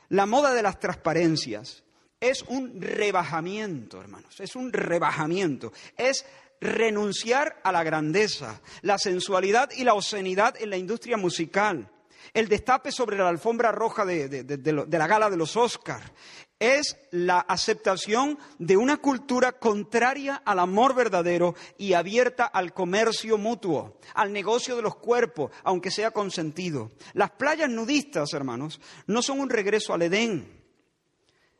[0.09, 1.85] la moda de las transparencias,
[2.20, 6.24] es un rebajamiento, hermanos, es un rebajamiento, es
[6.61, 11.91] renunciar a la grandeza, la sensualidad y la obscenidad en la industria musical,
[12.35, 16.13] el destape sobre la alfombra roja de, la gala de los Oscars,
[16.59, 23.99] es la aceptación de una cultura contraria al amor verdadero y abierta al comercio mutuo,
[24.15, 26.91] al negocio de los cuerpos, aunque sea consentido.
[27.13, 30.63] Las playas nudistas, hermanos, no son un regreso al Edén,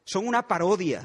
[0.05, 1.05] son una parodia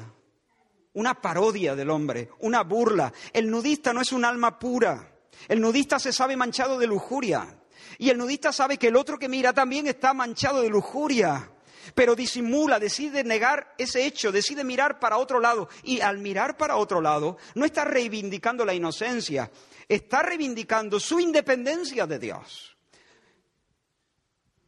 [0.94, 3.12] una parodia del hombre, una burla.
[3.32, 5.12] El nudista no es un alma pura.
[5.48, 7.60] El nudista se sabe manchado de lujuria.
[7.98, 11.50] Y el nudista sabe que el otro que mira también está manchado de lujuria.
[11.94, 15.68] Pero disimula, decide negar ese hecho, decide mirar para otro lado.
[15.82, 19.50] Y al mirar para otro lado, no está reivindicando la inocencia,
[19.88, 22.76] está reivindicando su independencia de Dios.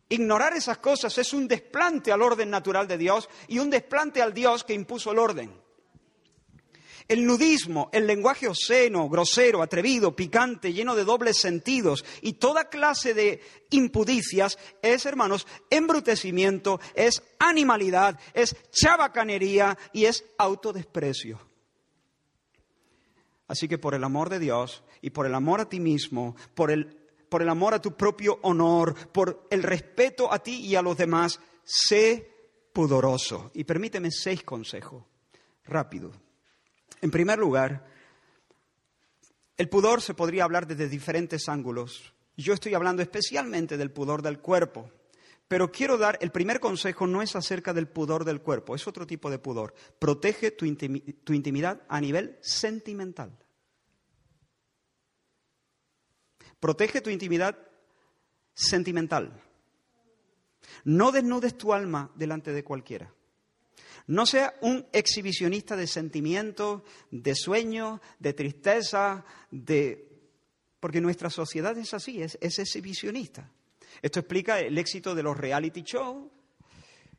[0.09, 4.35] Ignorar esas cosas es un desplante al orden natural de Dios y un desplante al
[4.35, 5.66] Dios que impuso el orden.
[7.09, 13.15] El nudismo, el lenguaje obsceno, grosero, atrevido, picante, lleno de dobles sentidos y toda clase
[13.15, 13.41] de
[13.71, 21.39] impudicias es, hermanos, embrutecimiento, es animalidad, es chabacanería y es autodesprecio.
[23.47, 26.73] Así que por el amor de Dios y por el amor a ti mismo, por
[26.73, 26.87] el,
[27.29, 30.97] por el amor a tu propio honor, por el respeto a ti y a los
[30.97, 32.33] demás, sé
[32.73, 33.53] pudoroso.
[33.55, 35.05] Y permíteme seis consejos,
[35.65, 36.26] rápido.
[37.01, 37.87] En primer lugar,
[39.57, 42.13] el pudor se podría hablar desde diferentes ángulos.
[42.37, 44.91] Yo estoy hablando especialmente del pudor del cuerpo.
[45.49, 49.07] Pero quiero dar, el primer consejo no es acerca del pudor del cuerpo, es otro
[49.07, 49.75] tipo de pudor.
[49.99, 53.39] Protege tu, intimidad a nivel sentimental.
[56.59, 57.57] Protege tu intimidad
[58.55, 59.41] sentimental.
[60.85, 63.15] No desnudes tu alma delante de cualquiera.
[64.07, 70.05] No sea un exhibicionista de sentimientos, de sueños, de tristeza, de...
[70.79, 73.51] Porque nuestra sociedad es así, es, exhibicionista.
[74.03, 76.31] Esto explica el éxito de los reality shows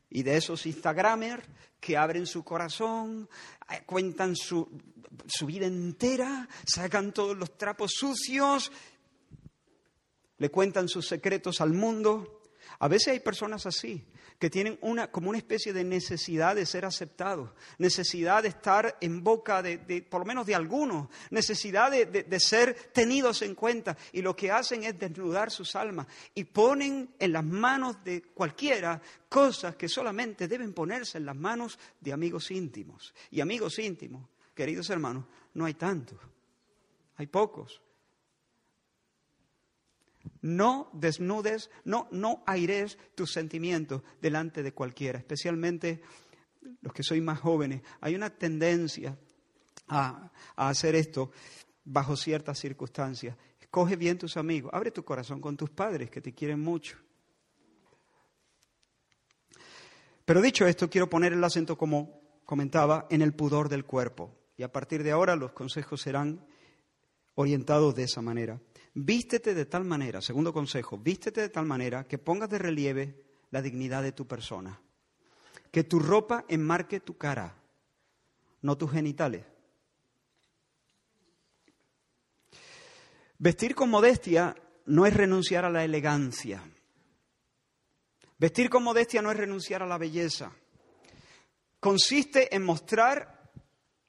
[0.08, 1.44] y de esos Instagramers
[1.78, 3.28] que abren su corazón,
[3.70, 4.80] eh, cuentan su,
[5.26, 8.72] su vida entera, sacan todos los trapos sucios,
[10.38, 12.42] le cuentan sus secretos al mundo.
[12.78, 14.06] A veces hay personas así,
[14.38, 19.22] que tienen una, como una especie de necesidad de ser aceptados, necesidad de estar en
[19.24, 23.96] boca de, por lo menos de algunos, necesidad de, de, ser tenidos en cuenta.
[24.12, 29.02] Y lo que hacen es desnudar sus almas y ponen en las manos de cualquiera
[29.28, 33.14] cosas que solamente deben ponerse en las manos de amigos íntimos.
[33.32, 35.24] Y amigos íntimos, queridos hermanos,
[35.54, 36.18] no hay tantos,
[37.16, 37.82] hay pocos.
[40.40, 46.02] No desnudes, no, no aires tus sentimientos delante de cualquiera, especialmente
[46.80, 47.82] los que sois más jóvenes.
[48.00, 49.18] Hay una tendencia
[49.88, 51.32] a, a hacer esto
[51.84, 53.36] bajo ciertas circunstancias.
[53.60, 56.98] Escoge bien tus amigos, abre tu corazón con tus padres que te quieren mucho.
[60.28, 64.34] Pero dicho esto, quiero poner el acento, como comentaba, en el pudor del cuerpo.
[64.58, 66.46] Y a partir de ahora los consejos serán
[67.34, 68.60] orientados de esa manera.
[69.00, 73.14] Vístete de tal manera, segundo consejo, vístete de tal manera que pongas de relieve
[73.52, 74.80] la dignidad de tu persona.
[75.70, 77.54] Que tu ropa enmarque tu cara,
[78.62, 79.44] no tus genitales.
[83.38, 86.60] Vestir con modestia no es renunciar a la elegancia.
[88.36, 90.50] Vestir con modestia no es renunciar a la belleza.
[91.78, 93.52] Consiste en mostrar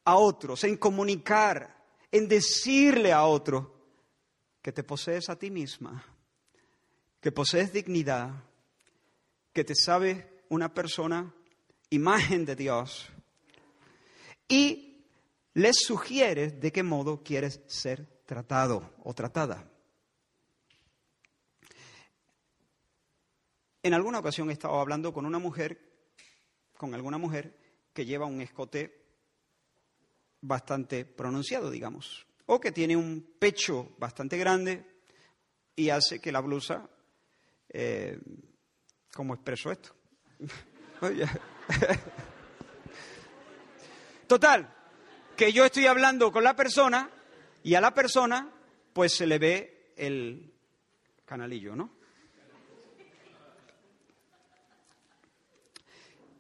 [0.05, 1.77] a otros, en comunicar,
[2.11, 3.78] en decirle a otros
[4.69, 6.05] que te posees a ti misma,
[7.19, 8.29] que posees dignidad,
[9.51, 11.33] que te sabes una persona,
[11.89, 13.09] imagen de Dios,
[14.47, 15.07] y
[15.55, 19.67] les sugieres de qué modo quieres ser tratado o tratada.
[23.81, 25.81] En alguna ocasión he estado hablando con una mujer,
[26.77, 27.57] con alguna mujer
[27.91, 29.03] que lleva un escote
[30.41, 34.83] bastante pronunciado, digamos o que tiene un pecho bastante grande
[35.75, 36.89] y hace que la blusa,
[37.69, 38.19] eh,
[39.13, 39.93] ¿cómo expreso esto?
[44.27, 44.75] Total,
[45.37, 47.11] que yo estoy hablando con la persona
[47.61, 48.51] y a la persona
[48.93, 50.51] pues se le ve el,
[51.25, 51.91] canalillo, ¿no?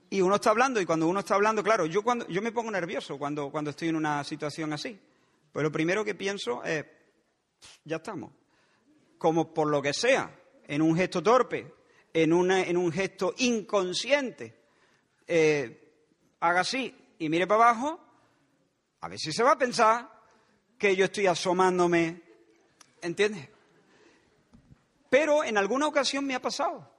[0.09, 2.71] Y uno está hablando, y cuando uno está hablando, claro, yo, cuando, yo me pongo
[2.71, 4.99] nervioso cuando, cuando estoy en una situación así.
[5.51, 6.85] Pero lo primero que pienso es,
[7.83, 8.31] ya estamos.
[9.17, 10.33] Como por lo que sea,
[10.65, 11.73] en un gesto torpe,
[12.13, 14.59] en, en un gesto inconsciente,
[15.27, 15.93] eh,
[16.39, 17.99] haga así y mire para abajo,
[19.01, 20.09] a ver si se va a pensar
[20.77, 22.21] que yo estoy asomándome,
[23.01, 23.49] ¿entiendes?
[25.09, 26.89] Pero en alguna ocasión me ha pasado.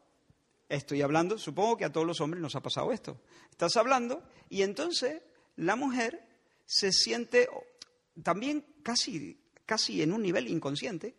[0.69, 3.19] Estoy hablando, supongo que a todos los hombres nos ha pasado esto.
[3.51, 5.23] Estás hablando y entonces
[5.57, 6.23] la mujer
[6.67, 7.49] se siente
[8.23, 11.15] también casi, casi en un nivel inconsciente,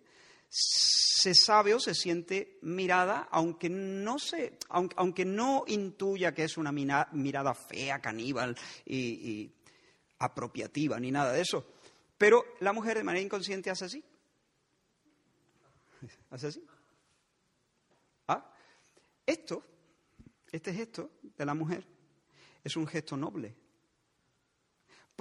[0.49, 6.71] se sabe o se siente mirada, aunque no, se, aunque, no intuya que es una
[6.71, 9.53] mirada fea, caníbal y,
[10.19, 11.65] apropiativa, ni nada de eso.
[12.17, 14.03] Pero la mujer de manera inconsciente hace así.
[16.29, 16.65] Hace así.
[18.27, 18.53] ¿Ah?
[19.25, 19.63] Esto,
[20.51, 21.85] este gesto de la mujer,
[22.63, 23.55] es un gesto noble.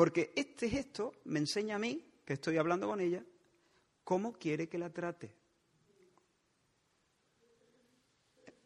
[0.00, 3.22] Porque este gesto me enseña a mí, que estoy hablando con ella,
[4.02, 5.30] cómo quiere que la trate.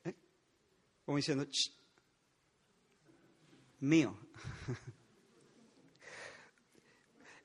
[0.04, 0.14] ¿Eh?
[1.04, 1.44] Como diciendo,
[3.80, 4.16] mío.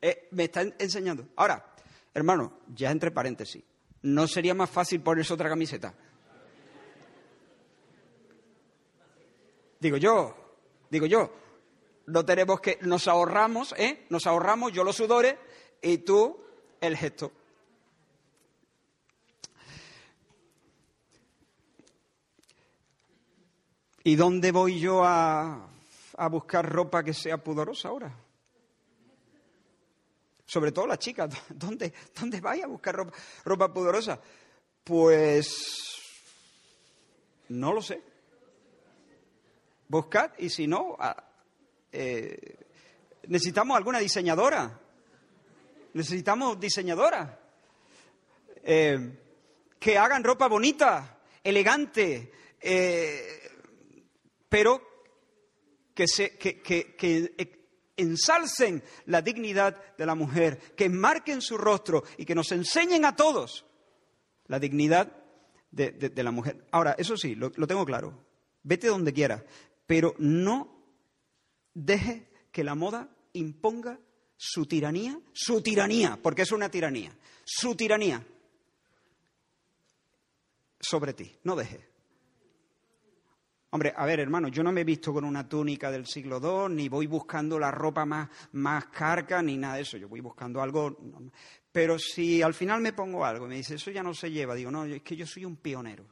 [0.02, 1.28] Eh, me está enseñando.
[1.36, 1.76] Ahora,
[2.14, 3.64] hermano, ya entre paréntesis,
[4.04, 5.94] ¿no sería más fácil ponerse otra camiseta?
[9.80, 10.58] Digo yo,
[10.90, 11.49] digo yo,
[12.10, 14.06] no tenemos que, nos ahorramos, ¿eh?
[14.10, 15.36] Nos ahorramos yo los sudores
[15.82, 16.40] y tú
[16.82, 17.32] el gesto.
[24.04, 25.68] ¿Y dónde voy yo a,
[26.32, 28.12] buscar ropa que sea pudorosa ahora?
[30.46, 32.96] Sobre todo las chicas, ¿dónde, dónde vais a buscar
[33.46, 34.20] ropa pudorosa?
[34.84, 36.02] Pues
[37.50, 38.02] no lo sé.
[39.88, 40.98] Buscad y si no,
[41.92, 42.58] eh,
[43.28, 44.80] necesitamos alguna diseñadora.
[45.94, 47.32] Necesitamos diseñadoras
[48.64, 49.18] eh,
[49.80, 52.32] que hagan ropa bonita, elegante,
[52.62, 53.52] eh,
[54.48, 54.82] pero
[55.94, 56.96] que, se, que,
[57.98, 63.16] ensalcen la dignidad de la mujer, que marquen su rostro y que nos enseñen a
[63.16, 63.66] todos
[64.48, 65.12] la dignidad
[65.72, 66.66] de, la mujer.
[66.72, 68.26] Ahora, eso sí, lo, lo tengo claro.
[68.64, 69.44] Vete donde quieras,
[69.86, 70.79] pero no
[71.86, 74.00] deje que la moda imponga
[74.36, 77.12] su tiranía, su tiranía, porque es una tiranía,
[77.44, 78.24] su tiranía
[80.80, 81.36] sobre ti.
[81.44, 81.88] No deje.
[83.72, 86.74] Hombre, a ver, hermano, yo no me he visto con una túnica del siglo II,
[86.74, 89.98] ni voy buscando la ropa más, más carca, ni nada de eso.
[89.98, 90.98] Yo voy buscando algo.
[91.72, 94.56] Pero si al final me pongo algo y me dice, eso ya no se lleva,
[94.56, 96.06] digo, no, es que yo soy un pionero.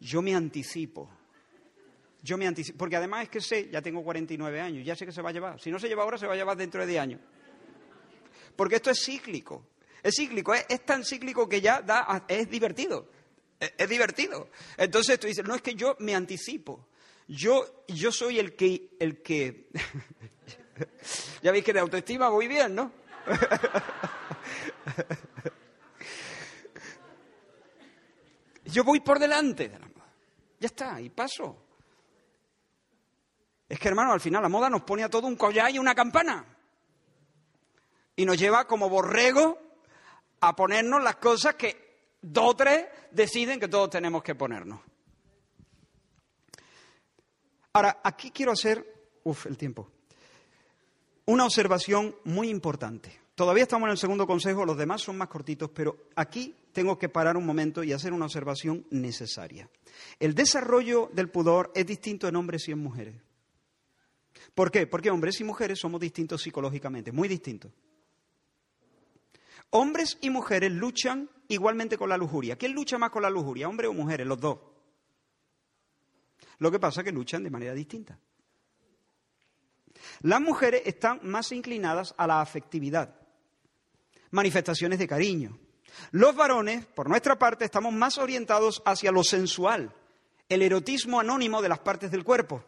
[0.00, 1.08] Yo me anticipo.
[2.26, 2.76] Yo me anticipo.
[2.76, 5.32] Porque además es que sé, ya tengo 49 años, ya sé que se va a
[5.32, 5.60] llevar.
[5.60, 7.20] Si no se lleva ahora, se va a llevar dentro de 10 años.
[8.56, 9.64] Porque esto es cíclico.
[10.02, 13.08] Es cíclico, es, tan cíclico que ya da, es divertido.
[13.60, 14.50] Es, divertido.
[14.76, 16.88] Entonces tú dices, no es que yo me anticipo.
[17.28, 19.68] Yo, yo soy el que, el que...
[21.42, 22.90] ya veis que de autoestima voy bien, ¿no?
[28.64, 30.12] yo voy por delante de la moda.
[30.58, 31.65] Ya está, y paso.
[33.68, 35.94] Es que, hermano, al final la moda nos pone a todo un collar y una
[35.94, 36.44] campana.
[38.14, 39.58] Y nos lleva como borrego
[40.40, 41.86] a ponernos las cosas que
[42.22, 44.80] dos tres deciden que todos tenemos que ponernos.
[47.72, 49.90] Ahora, aquí quiero hacer, uff, el tiempo,
[51.26, 53.20] una observación muy importante.
[53.34, 57.10] Todavía estamos en el segundo consejo, los demás son más cortitos, pero aquí tengo que
[57.10, 59.68] parar un momento y hacer una observación necesaria.
[60.18, 63.14] El desarrollo del pudor es distinto en hombres y en mujeres.
[64.54, 64.86] ¿Por qué?
[64.86, 67.72] Porque hombres y mujeres somos distintos psicológicamente, muy distintos.
[69.70, 72.56] Hombres y mujeres luchan igualmente con la lujuria.
[72.56, 74.26] ¿Quién lucha más con la lujuria, hombres o mujeres?
[74.26, 74.58] Los dos.
[76.58, 78.18] Lo que pasa es que luchan de manera distinta.
[80.22, 83.14] Las mujeres están más inclinadas a la afectividad,
[84.30, 85.58] manifestaciones de cariño.
[86.10, 89.94] Los varones, por nuestra parte, estamos más orientados hacia lo sensual,
[90.48, 92.64] el erotismo anónimo de las partes del cuerpo.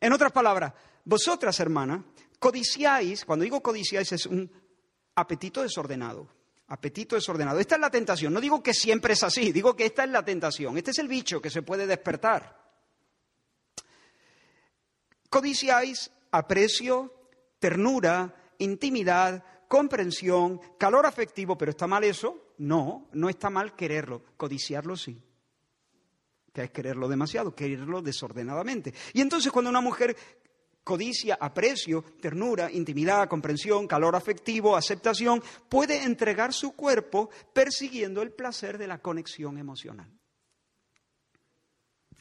[0.00, 0.72] En otras palabras,
[1.04, 2.00] vosotras, hermanas,
[2.38, 4.50] codiciáis, cuando digo codiciáis es un
[5.14, 6.28] apetito desordenado.
[6.68, 7.60] Apetito desordenado.
[7.60, 8.32] Esta es la tentación.
[8.32, 10.76] No digo que siempre es así, digo que esta es la tentación.
[10.76, 12.60] Este es el bicho que se puede despertar.
[15.30, 17.14] Codiciáis aprecio,
[17.58, 22.52] ternura, intimidad, comprensión, calor afectivo, pero ¿está mal eso?
[22.58, 25.22] No, no está mal quererlo, codiciarlo sí.
[26.56, 28.94] Que es quererlo demasiado, quererlo desordenadamente.
[29.12, 30.16] Y entonces cuando una mujer
[30.82, 38.78] codicia, aprecio, ternura, intimidad, comprensión, calor afectivo, aceptación, puede entregar su cuerpo persiguiendo el placer
[38.78, 40.10] de la conexión emocional.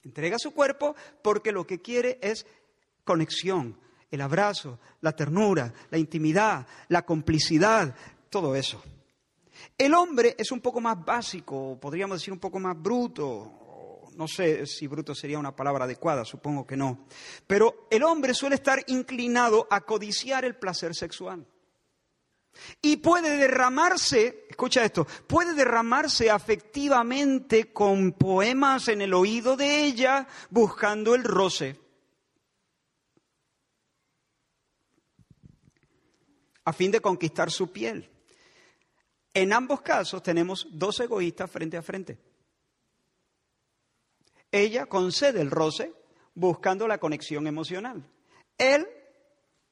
[0.03, 2.45] Entrega su cuerpo porque lo que quiere es
[3.05, 3.79] conexión,
[4.11, 7.95] el abrazo, la ternura, la intimidad, la complicidad,
[8.29, 8.83] todo eso.
[9.77, 13.64] El hombre es un poco más básico, podríamos decir un poco más bruto,
[14.16, 17.07] no sé si bruto sería una palabra adecuada, supongo que no,
[17.47, 21.45] pero el hombre suele estar inclinado a codiciar el placer sexual.
[22.82, 30.26] Y puede derramarse, escucha esto, puede derramarse afectivamente con poemas en el oído de ella
[30.49, 31.86] buscando el roce.
[36.66, 38.09] a fin de conquistar su piel.
[39.34, 42.18] En ambos casos tenemos dos egoístas frente a frente.
[44.56, 45.91] Ella concede el roce
[46.34, 48.10] buscando la conexión emocional.
[48.58, 48.88] Él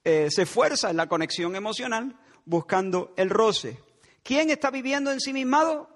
[0.04, 3.80] eh, se esfuerza en la conexión emocional buscando el roce.
[4.24, 5.88] ¿Quién está viviendo ensimismado?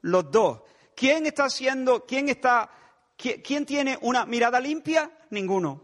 [0.00, 0.62] Los dos.
[0.94, 2.70] ¿Quién está haciendo, quién está,
[3.18, 5.10] quién tiene una mirada limpia?
[5.28, 5.82] Ninguno.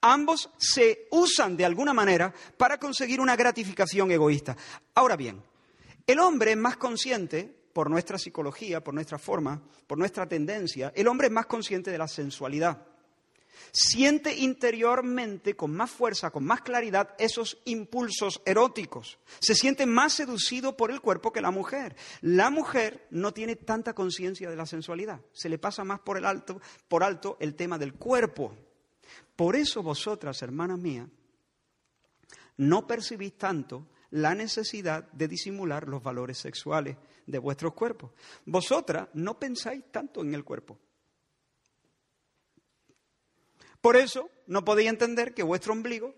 [0.00, 4.56] Ambos se usan de alguna manera para conseguir una gratificación egoísta.
[4.94, 5.42] Ahora bien,
[6.06, 11.08] el hombre es más consciente, por nuestra psicología, por nuestra forma, por nuestra tendencia, el
[11.08, 12.86] hombre es más consciente de la sensualidad.
[13.70, 19.18] Siente interiormente con más fuerza, con más claridad esos impulsos eróticos.
[19.40, 21.96] Se siente más seducido por el cuerpo que la mujer.
[22.20, 25.20] La mujer no tiene tanta conciencia de la sensualidad.
[25.32, 26.22] Se le pasa más por
[27.04, 28.54] alto el tema del cuerpo.
[29.36, 31.08] Por eso vosotras, hermanas mías,
[32.58, 36.96] no percibís tanto la necesidad de disimular los valores sexuales
[37.26, 38.12] de vuestros cuerpos.
[38.44, 40.78] Vosotras no pensáis tanto en el cuerpo.
[43.80, 46.14] Por eso no podéis entender que vuestro ombligo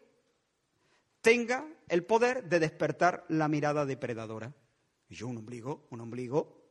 [1.23, 4.53] tenga el poder de despertar la mirada depredadora.
[5.09, 6.67] Yo un ombligo, un ombligo,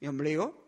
[0.00, 0.65] mi ombligo,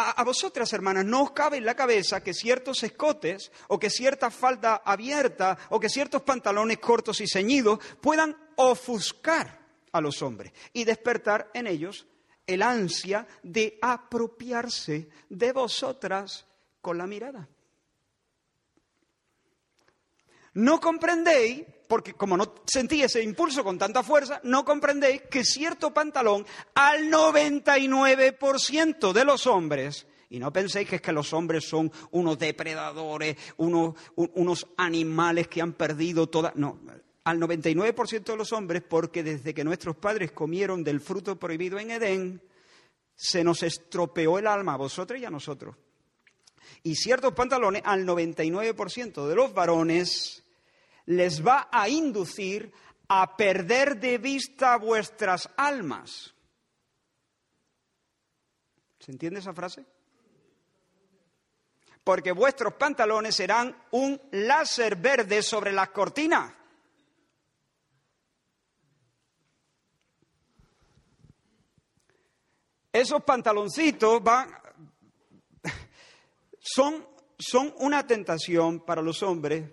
[0.00, 4.30] a, vosotras, hermanas, no os cabe en la cabeza que ciertos escotes o que cierta
[4.30, 9.58] falda abierta o que ciertos pantalones cortos y ceñidos puedan ofuscar
[9.90, 12.06] a los hombres y despertar en ellos
[12.46, 16.46] el ansia de apropiarse de vosotras
[16.80, 17.48] con la mirada.
[20.54, 25.92] No comprendéis, porque como no sentí ese impulso con tanta fuerza, no comprendéis que cierto
[25.92, 31.90] pantalón al 99% de los hombres, y no penséis que es que los hombres son
[32.10, 36.52] unos depredadores, unos, unos animales que han perdido toda...
[36.54, 36.78] No,
[37.24, 41.90] al 99% de los hombres, porque desde que nuestros padres comieron del fruto prohibido en
[41.90, 42.42] Edén,
[43.14, 45.76] se nos estropeó el alma a vosotros y a nosotros.
[46.82, 50.42] Y ciertos pantalones al 99% de los varones
[51.08, 52.70] les va a inducir
[53.08, 56.34] a perder de vista vuestras almas.
[58.98, 59.86] ¿Se entiende esa frase?
[62.04, 66.52] Porque vuestros pantalones serán un láser verde sobre las cortinas.
[72.92, 74.50] Esos pantaloncitos van,
[76.60, 77.06] son,
[77.38, 79.70] son una tentación para los hombres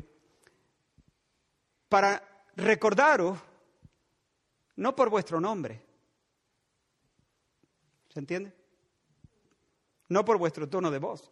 [1.95, 2.21] para
[2.57, 3.39] recordaros,
[4.75, 5.81] no por vuestro nombre,
[8.09, 8.53] ¿se entiende?
[10.09, 11.31] No por vuestro tono de voz,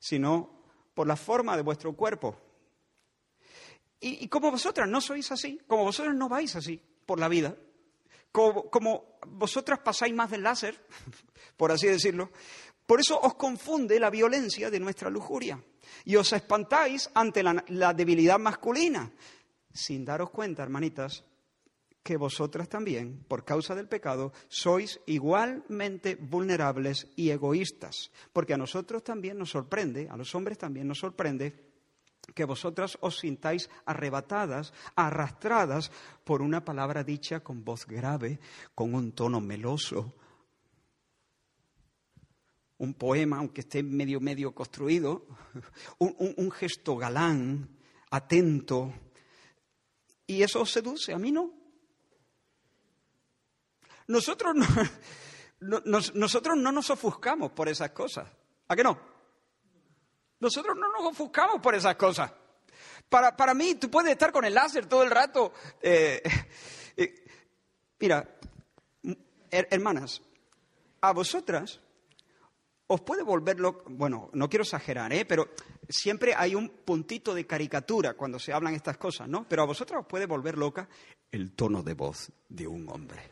[0.00, 2.36] sino por la forma de vuestro cuerpo.
[4.00, 7.56] Y, como vosotras no sois así, como vosotras no vais así por la vida,
[8.32, 10.84] como, vosotras pasáis más del láser,
[11.56, 12.32] por así decirlo,
[12.86, 15.60] por eso os confunde la violencia de nuestra lujuria
[16.04, 19.10] y os espantáis ante la, debilidad masculina,
[19.72, 21.24] sin daros cuenta, hermanitas,
[22.02, 28.12] que vosotras también, por causa del pecado, sois igualmente vulnerables y egoístas.
[28.32, 31.66] Porque a nosotros también nos sorprende, a los hombres también nos sorprende,
[32.34, 35.90] que vosotras os sintáis arrebatadas, arrastradas
[36.22, 38.38] por una palabra dicha con voz grave,
[38.74, 40.14] con un tono meloso,
[42.78, 45.26] un poema, aunque esté medio medio construido,
[45.98, 47.68] un, gesto galán,
[48.10, 48.92] atento,
[50.26, 51.52] y eso seduce, a mí no.
[54.08, 54.54] Nosotros
[55.60, 55.80] no,
[56.14, 58.28] nosotros no nos ofuscamos por esas cosas.
[58.68, 58.98] ¿A qué no?
[60.40, 62.30] Nosotros no nos ofuscamos por esas cosas.
[63.08, 65.52] Para, para mí, tú puedes estar con el láser todo el rato.
[65.80, 66.22] Eh,
[66.96, 67.14] eh,
[67.98, 68.38] mira,
[69.50, 70.20] hermanas,
[71.00, 71.80] a vosotras
[72.88, 75.24] os puede volverlo, bueno, no quiero exagerar, ¿eh?
[75.24, 75.48] pero
[75.88, 79.46] siempre hay un puntito de caricatura cuando se hablan estas cosas, ¿no?
[79.48, 80.88] Pero a vosotras os puede volver loca
[81.32, 83.30] el tono de voz de un hombre.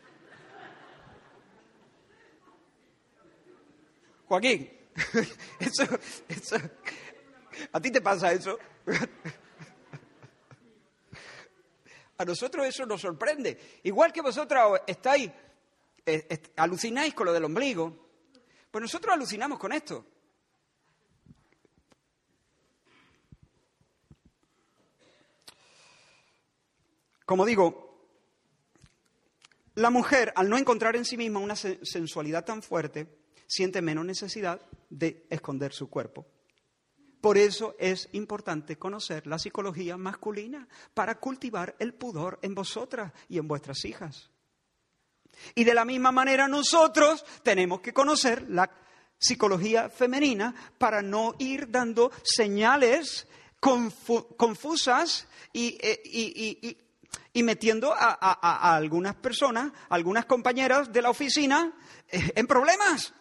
[4.26, 4.70] Joaquín,
[5.60, 5.84] eso,
[6.28, 6.56] eso,
[7.72, 8.58] ¿a ti te pasa eso?
[12.16, 13.80] A nosotros eso nos sorprende.
[13.82, 15.28] Igual que vosotros estáis,
[16.06, 18.03] eh, alucináis con lo del ombligo,
[18.74, 20.04] pues nosotros alucinamos con esto.
[27.24, 28.08] Como digo,
[29.76, 33.06] la mujer, al no encontrar en sí misma una sensualidad tan fuerte,
[33.46, 34.60] siente menos necesidad
[34.90, 36.26] de esconder su cuerpo.
[37.20, 43.38] Por eso es importante conocer la psicología masculina para cultivar el pudor en vosotras y
[43.38, 44.33] en vuestras hijas.
[45.54, 48.70] Y de la misma manera nosotros tenemos que conocer la
[49.18, 53.26] psicología femenina para no ir dando señales
[53.60, 56.76] confusas eh,
[57.32, 61.72] y, metiendo a, algunas personas, algunas compañeras de la oficina
[62.08, 63.14] eh, en problemas.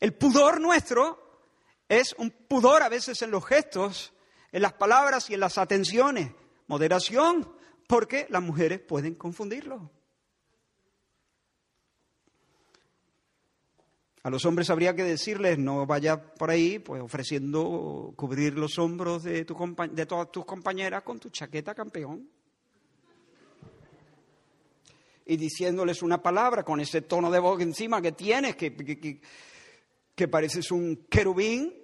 [0.00, 1.44] El pudor nuestro
[1.88, 4.12] es un pudor a veces en los gestos,
[4.50, 6.32] en las palabras y en las atenciones.
[6.66, 7.52] Moderación,
[7.90, 9.90] porque las mujeres pueden confundirlo.
[14.22, 19.24] A los hombres habría que decirles, no vayas por ahí pues ofreciendo cubrir los hombros
[19.24, 19.56] de, tu
[19.90, 22.30] de todas tus compañeras con tu chaqueta campeón.
[25.26, 29.20] Y diciéndoles una palabra con ese tono de voz encima que tienes, que, que,
[30.14, 31.79] que pareces un querubín,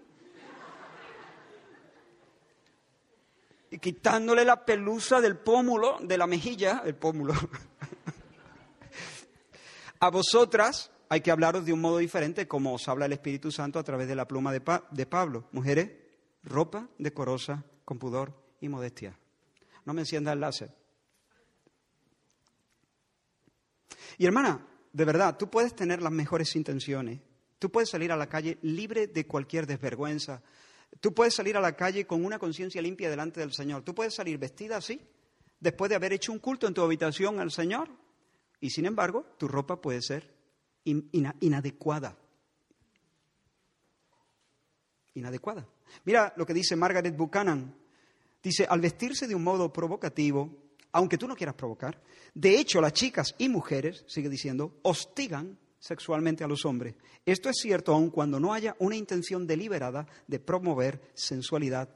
[3.70, 7.34] y quitándole la pelusa del pómulo, de la mejilla, el pómulo.
[10.00, 13.78] a vosotras hay que hablaros de un modo diferente, como os habla el Espíritu Santo
[13.78, 15.48] a través de la pluma de, de Pablo.
[15.52, 15.90] Mujeres,
[16.42, 19.18] ropa decorosa, con pudor y modestia.
[19.84, 20.74] No me encienda el láser.
[24.18, 27.20] Y hermana, de verdad, tú puedes tener las mejores intenciones.
[27.58, 30.42] Tú puedes salir a la calle libre de cualquier desvergüenza,
[31.00, 33.82] Tú puedes salir a la calle con una conciencia limpia delante del Señor.
[33.82, 35.00] Tú puedes salir vestida así,
[35.60, 37.88] después de haber hecho un culto en tu habitación al Señor.
[38.60, 40.34] Y sin embargo, tu ropa puede ser
[40.84, 42.16] inadecuada.
[45.14, 45.66] Inadecuada.
[46.04, 47.74] Mira lo que dice Margaret Buchanan.
[48.42, 52.00] Dice, al vestirse de un modo provocativo, aunque tú no quieras provocar,
[52.34, 56.94] de hecho las chicas y mujeres, sigue diciendo, hostigan sexualmente a los hombres.
[57.24, 61.88] Esto es cierto aun cuando no haya una intención deliberada de promover sensualidad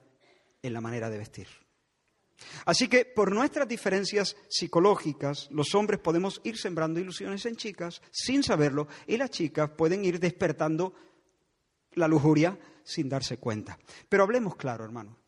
[0.62, 1.49] en la manera de vestir.
[2.64, 8.43] Así que por nuestras diferencias psicológicas, los hombres podemos ir sembrando ilusiones en chicas sin
[8.43, 10.95] saberlo y las chicas pueden ir despertando
[11.93, 13.78] la lujuria sin darse cuenta.
[14.09, 15.18] Pero hablemos claro, hermano.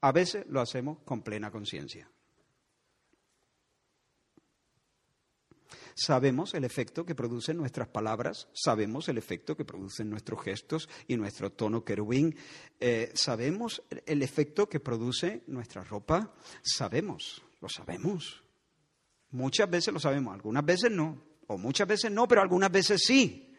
[0.00, 2.10] A veces lo hacemos con plena conciencia.
[5.94, 11.16] Sabemos el efecto que producen nuestras palabras, sabemos el efecto que producen nuestros gestos y
[11.16, 12.36] nuestro tono querubín,
[12.80, 18.42] eh, sabemos el efecto que produce nuestra ropa, sabemos, lo sabemos.
[19.30, 23.56] Muchas veces lo sabemos, algunas veces no, o muchas veces no, pero algunas veces sí.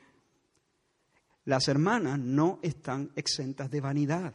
[1.46, 4.34] Las hermanas no están exentas de vanidad.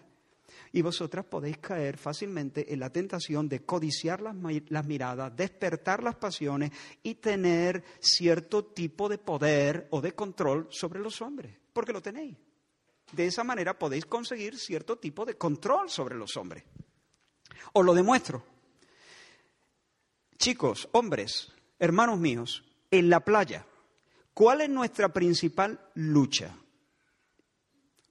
[0.73, 4.35] Y vosotras podéis caer fácilmente en la tentación de codiciar las,
[4.87, 6.71] miradas, despertar las pasiones
[7.03, 12.37] y tener cierto tipo de poder o de control sobre los hombres, porque lo tenéis.
[13.13, 16.63] De esa manera podéis conseguir cierto tipo de control sobre los hombres.
[17.73, 18.45] Os lo demuestro.
[20.39, 23.67] Chicos, hombres, hermanos míos, en la playa,
[24.33, 26.57] ¿cuál es nuestra principal lucha?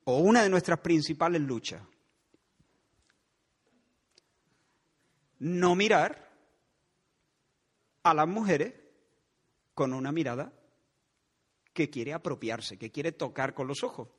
[0.03, 1.81] O una de nuestras principales luchas.
[5.39, 6.29] No mirar
[8.03, 8.73] a las mujeres
[9.73, 10.53] con una mirada
[11.73, 14.09] que quiere apropiarse, que quiere tocar con los ojos.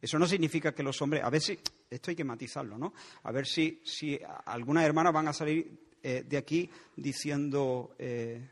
[0.00, 1.58] Eso no significa que los hombres, a ver si,
[1.90, 2.94] esto hay que matizarlo, ¿no?
[3.24, 8.48] A ver si, si algunas hermanas van a salir eh, de aquí diciendo, eh,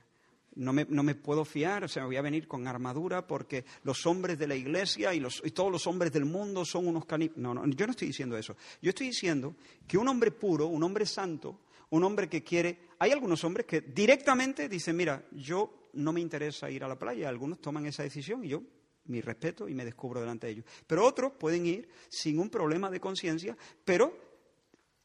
[0.57, 4.05] no me, no me, puedo fiar, o sea, voy a venir con armadura porque los
[4.07, 7.43] hombres de la iglesia y, los, y todos los hombres del mundo son unos caníbales.
[7.43, 8.57] No, no, yo no estoy diciendo eso.
[8.83, 9.55] Yo estoy diciendo
[9.87, 12.79] que un hombre puro, un hombre santo, un hombre que quiere...
[12.99, 17.29] Hay algunos hombres que directamente dicen, mira, yo no me interesa ir a la playa.
[17.29, 18.63] Algunos toman esa decisión y yo
[19.07, 20.65] mi respeto y me descubro delante de ellos.
[20.87, 24.27] Pero otros pueden ir sin un problema de conciencia, pero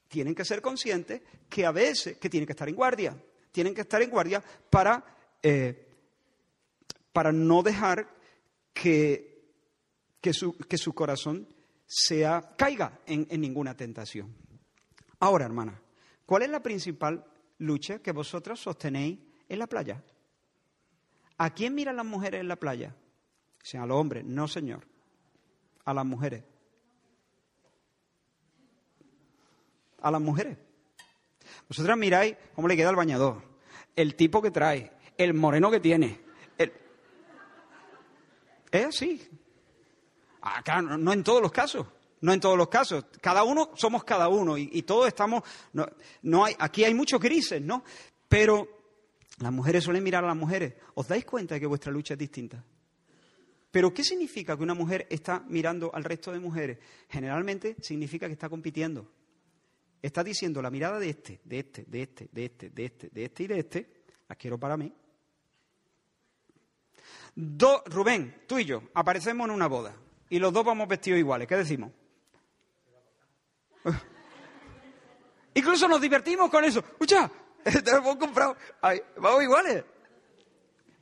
[0.08, 3.16] tienen que ser conscientes que a veces que tienen que estar en guardia,
[3.52, 5.04] tienen que estar en guardia para,
[5.44, 5.88] eh,
[7.14, 8.08] para no dejar
[8.74, 9.44] que,
[10.22, 11.48] que, su, que su corazón
[11.86, 14.36] sea, caiga en, en ninguna tentación.
[15.20, 15.82] Ahora, hermana,
[16.26, 17.26] ¿cuál es la principal
[17.58, 19.20] lucha que vosotras sostenéis
[19.50, 20.04] en la playa?
[21.38, 22.96] ¿A quién miran las mujeres en la playa?
[23.74, 24.88] a los hombres, no señor,
[25.86, 26.44] a las mujeres.
[30.02, 30.58] A las mujeres.
[31.68, 33.44] Vosotras miráis cómo le queda el bañador,
[33.96, 36.20] el tipo que trae, el moreno que tiene.
[38.72, 39.22] Es así.
[41.00, 41.86] No en todos los casos.
[42.22, 43.06] No en todos los casos.
[43.20, 45.44] Cada uno somos cada uno y, todos estamos.
[46.22, 47.84] No, hay, aquí hay muchos grises, ¿no?
[48.28, 48.68] Pero
[49.40, 50.76] las mujeres suelen mirar a las mujeres.
[50.94, 52.64] ¿Os dais cuenta de que vuestra lucha es distinta?
[53.72, 56.78] Pero ¿qué significa que una mujer está mirando al resto de mujeres?
[57.10, 59.10] Generalmente significa que está compitiendo.
[60.02, 63.26] Está diciendo la mirada de este, de este, de este, de este, de este, de
[63.26, 63.94] este y de este,
[64.28, 64.94] la quiero para mí.
[67.36, 69.96] Rubén, tú y yo aparecemos en una boda
[70.30, 71.48] y los dos vamos vestidos iguales.
[71.48, 71.92] ¿Qué decimos?
[75.54, 76.80] Incluso nos divertimos con eso.
[76.80, 77.30] Escucha,
[77.64, 78.58] te hemos comprado.
[79.18, 79.84] vamos iguales.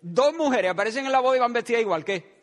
[0.02, 2.04] Dos mujeres aparecen en la boda y van vestidas igual.
[2.06, 2.40] ¿Qué?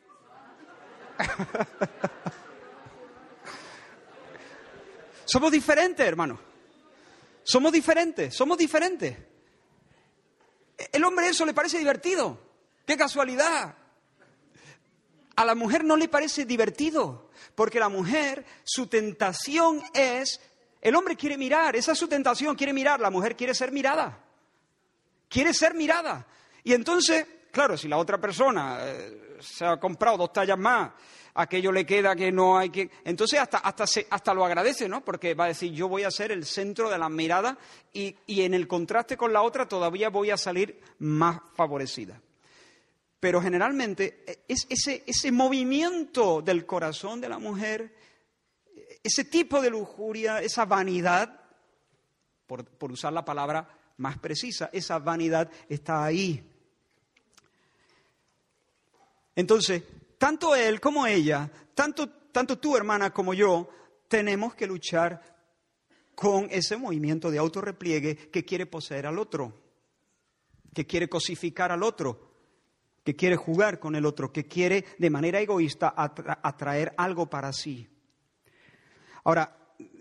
[5.25, 6.39] somos diferentes, hermano.
[7.43, 9.17] Somos diferentes, somos diferentes.
[10.93, 12.46] El hombre eso le parece divertido.
[12.87, 13.75] ¡Qué casualidad!
[15.35, 20.41] A la mujer no le parece divertido, porque la mujer, su tentación es,
[20.81, 24.19] el hombre quiere mirar, esa es su tentación, quiere mirar, la mujer quiere ser mirada,
[25.29, 26.27] quiere ser mirada.
[26.65, 30.93] Y entonces, claro, si la otra persona eh, se ha comprado dos tallas más,
[31.35, 32.91] aquello le queda que no hay que...
[33.05, 35.05] Entonces hasta, hasta, hasta lo agradece, ¿no?
[35.05, 37.59] Porque va a decir, yo voy a ser el centro de la mirada
[37.93, 42.21] y, y en el contraste con la otra todavía voy a salir más favorecida.
[43.21, 47.95] Pero generalmente e, es ese, ese movimiento del corazón de la mujer,
[49.03, 51.41] ese tipo de lujuria, esa vanidad,
[52.47, 56.43] por, por usar la palabra más precisa, esa vanidad está ahí.
[59.35, 59.83] Entonces,
[60.19, 63.69] tanto él como ella, tanto, tanto tú, hermana, como yo,
[64.09, 65.37] tenemos que luchar
[66.15, 69.53] con ese movimiento de autorrepliegue que quiere poseer al otro,
[70.75, 72.36] que quiere cosificar al otro,
[73.07, 77.89] que quiere jugar con el otro, que quiere de manera egoísta atraer algo para sí.
[79.23, 79.57] Ahora,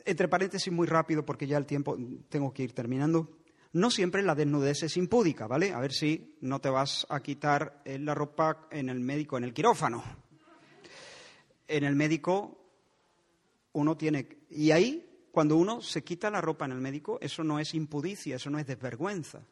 [0.05, 1.95] entre paréntesis muy rápido porque ya el tiempo
[2.29, 3.37] tengo que ir terminando.
[3.73, 5.71] No siempre la desnudez es impúdica, ¿vale?
[5.71, 9.53] A ver si no te vas a quitar la ropa en el médico, en el
[9.53, 10.03] quirófano.
[11.67, 12.57] En el médico
[13.73, 14.39] uno tiene...
[14.49, 18.37] Y ahí, cuando uno se quita la ropa en el médico, eso no es impudicia,
[18.37, 19.43] eso no es desvergüenza.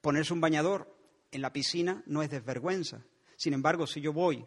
[0.00, 0.93] Ponerse un bañador
[1.34, 3.04] en la piscina no es desvergüenza.
[3.36, 4.44] Sin embargo, si yo voy,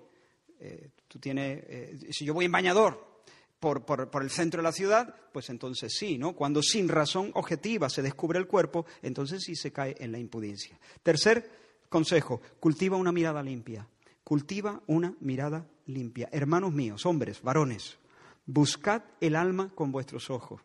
[0.59, 3.21] eh, tú tienes, eh, si yo voy en bañador
[3.59, 6.33] por, por, el centro de la ciudad, pues entonces sí, ¿no?
[6.33, 10.79] Cuando sin razón objetiva se descubre el cuerpo, entonces sí se cae en la impudencia.
[11.03, 11.49] Tercer
[11.89, 13.87] consejo, cultiva una mirada limpia.
[14.23, 16.29] Cultiva una mirada limpia.
[16.31, 17.97] Hermanos míos, hombres, varones,
[18.45, 20.61] buscad el alma con vuestros ojos.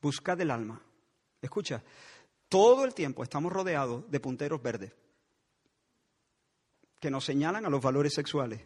[0.00, 0.82] Buscad el alma.
[1.40, 1.82] Escucha,
[2.54, 4.92] todo el tiempo estamos rodeados de punteros verdes
[7.00, 8.60] que nos señalan a los valores sexuales.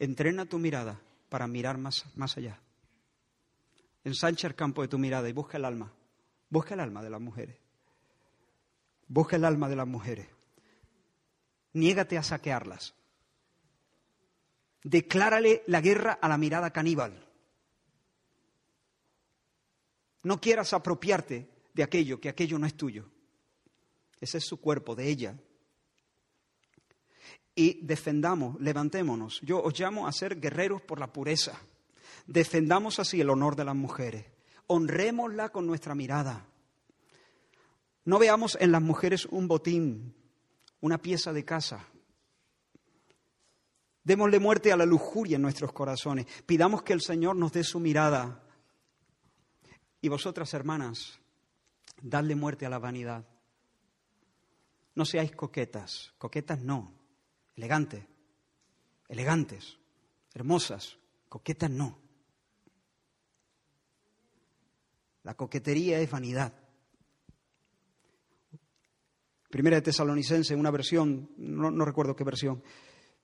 [0.00, 2.58] Entrena tu mirada para mirar más, más allá.
[4.02, 5.92] Ensancha el campo de tu mirada y busca el alma.
[6.48, 7.56] Busca el alma de las mujeres.
[9.06, 10.26] Busca el alma de las mujeres.
[11.74, 12.92] Niégate a saquearlas.
[14.82, 17.24] Declárale la guerra a la mirada caníbal.
[20.24, 23.08] No quieras apropiarte de aquello, que aquello no es tuyo.
[24.20, 25.36] Ese es su cuerpo, de ella.
[27.54, 29.40] Y defendamos, levantémonos.
[29.42, 31.60] Yo os llamo a ser guerreros por la pureza.
[32.26, 34.24] Defendamos así el honor de las mujeres.
[34.68, 36.46] Honrémosla con nuestra mirada.
[38.04, 40.14] No veamos en las mujeres un botín,
[40.80, 41.86] una pieza de casa.
[44.04, 46.26] Démosle muerte a la lujuria en nuestros corazones.
[46.46, 48.42] Pidamos que el Señor nos dé su mirada.
[50.00, 51.20] Y vosotras, hermanas,
[52.02, 53.24] Dadle muerte a la vanidad.
[54.94, 56.92] No seáis coquetas, coquetas no,
[57.56, 58.04] elegantes,
[59.08, 59.78] elegantes,
[60.34, 60.98] hermosas,
[61.28, 61.98] coquetas no.
[65.22, 66.52] La coquetería es vanidad.
[69.48, 72.62] Primera de Tesalonicense, una versión, no, no recuerdo qué versión,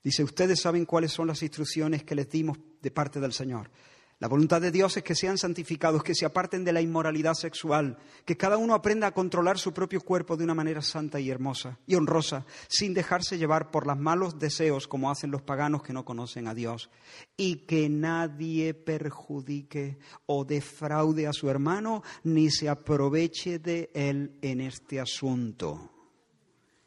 [0.03, 3.70] dice, ustedes saben cuáles son las instrucciones que les dimos de parte del Señor.
[4.21, 7.99] La voluntad de Dios es que sean santificados, que se aparten de la inmoralidad sexual,
[8.25, 11.79] que cada uno aprenda a controlar su propio cuerpo de una manera santa y hermosa
[11.87, 16.05] y honrosa, sin dejarse llevar por los malos deseos como hacen los paganos que no
[16.05, 16.91] conocen a Dios,
[17.37, 24.61] y que nadie perjudique o defraude a su hermano ni se aproveche de él en
[24.61, 25.93] este asunto.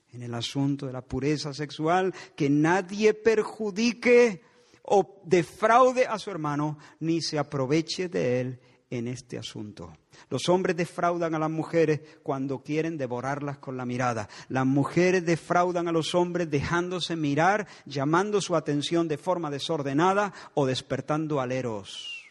[0.09, 4.50] En el asunto de la pureza sexual, que nadie perjudique
[4.83, 8.59] o defraude a su hermano, ni se aproveche de él
[8.91, 9.93] en este asunto.
[10.29, 14.29] Los hombres defraudan a las mujeres cuando quieren devorarlas con la mirada.
[14.49, 20.65] Las mujeres defraudan a los hombres dejándose mirar, llamando su atención de forma desordenada o
[20.65, 22.25] despertando aleros.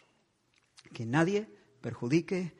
[0.93, 1.49] Que nadie
[1.81, 2.53] perjudique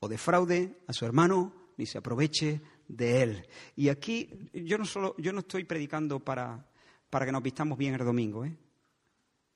[0.00, 3.46] o defraude a su hermano ni se aproveche de él.
[3.76, 6.66] Y aquí yo no solo yo no estoy predicando para,
[7.08, 8.56] para que nos vistamos bien el domingo, ¿eh?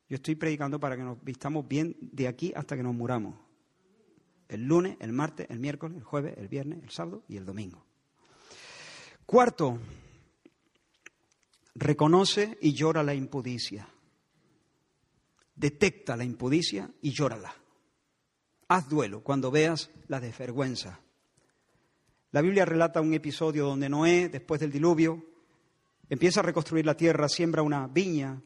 [0.09, 3.35] Yo estoy predicando para que nos vistamos bien de aquí hasta que nos muramos.
[4.49, 7.85] El lunes, el martes, el miércoles, el jueves, el viernes, el sábado y el domingo.
[9.27, 9.79] Cuarto,
[11.75, 13.87] reconoce y llora la impudicia.
[15.55, 17.55] Detecta la impudicia y llórala.
[18.69, 21.01] Haz duelo cuando veas la desvergüenza.
[22.31, 25.25] La Biblia relata un episodio donde Noé, después del diluvio,
[26.09, 28.41] empieza a reconstruir la tierra, siembra una viña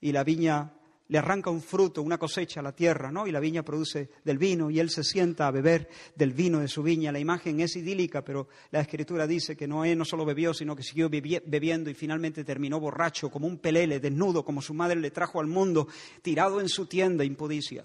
[0.00, 0.75] y la viña
[1.08, 3.26] le arranca un fruto, una cosecha a la tierra, ¿no?
[3.26, 6.68] Y la viña produce del vino y él se sienta a beber del vino de
[6.68, 7.12] su viña.
[7.12, 10.82] La imagen es idílica, pero la escritura dice que Noé no solo bebió, sino que
[10.82, 15.40] siguió bebiendo y finalmente terminó borracho, como un pelele, desnudo, como su madre le trajo
[15.40, 15.86] al mundo,
[16.22, 17.84] tirado en su tienda impudicia.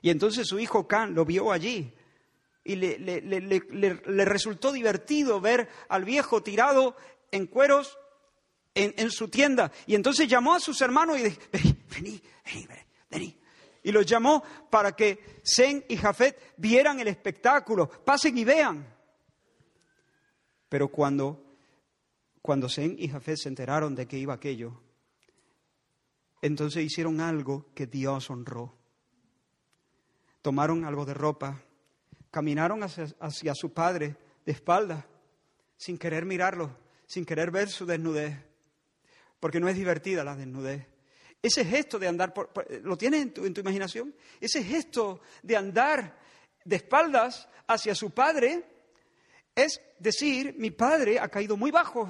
[0.00, 1.92] Y entonces su hijo Can lo vio allí
[2.64, 6.96] y le, le resultó divertido ver al viejo tirado
[7.30, 7.98] en cueros
[8.78, 9.72] en, su tienda.
[9.86, 11.40] Y entonces llamó a sus hermanos y dijo,
[11.90, 12.68] vení, vení,
[13.10, 13.38] vení,
[13.82, 17.88] Y los llamó para que Zen y Jafet vieran el espectáculo.
[17.88, 18.86] Pasen y vean.
[20.68, 21.56] Pero cuando,
[22.42, 24.80] cuando Zen y Jafet se enteraron de que iba aquello,
[26.40, 28.76] entonces hicieron algo que Dios honró.
[30.42, 31.60] Tomaron algo de ropa,
[32.30, 34.16] caminaron hacia, hacia su padre
[34.46, 35.06] de espalda,
[35.76, 36.76] sin querer mirarlo,
[37.06, 38.47] sin querer ver su desnudez
[39.40, 40.86] porque no es divertida la desnudez.
[41.40, 42.50] Ese gesto de andar, por,
[42.82, 44.14] ¿lo tienes en tu, en tu imaginación?
[44.40, 46.18] Ese gesto de andar
[46.64, 48.64] de espaldas hacia su padre
[49.54, 52.08] es decir, mi padre ha caído muy bajo.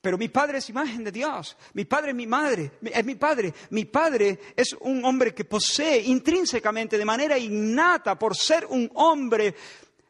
[0.00, 1.56] Pero mi padre es imagen de Dios.
[1.72, 3.52] Mi padre es mi madre, es mi padre.
[3.70, 9.56] Mi padre es un hombre que posee intrínsecamente, de manera innata, por ser un hombre,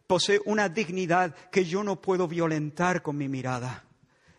[0.07, 3.86] posee una dignidad que yo no puedo violentar con mi mirada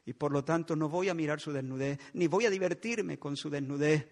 [0.07, 3.35] y por lo tanto no voy a mirar su desnudez, ni voy a divertirme con
[3.35, 4.07] su desnudez.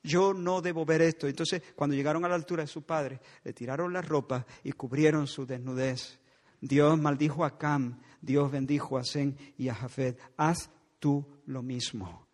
[0.00, 1.26] Yo no debo ver esto.
[1.26, 5.26] Entonces, cuando llegaron a la altura de su padre, le tiraron la ropa y cubrieron
[5.26, 6.20] su desnudez.
[6.60, 10.20] Dios maldijo a Cam, Dios bendijo a Zen y a Jafet.
[10.36, 10.70] Haz
[11.00, 12.28] tú lo mismo.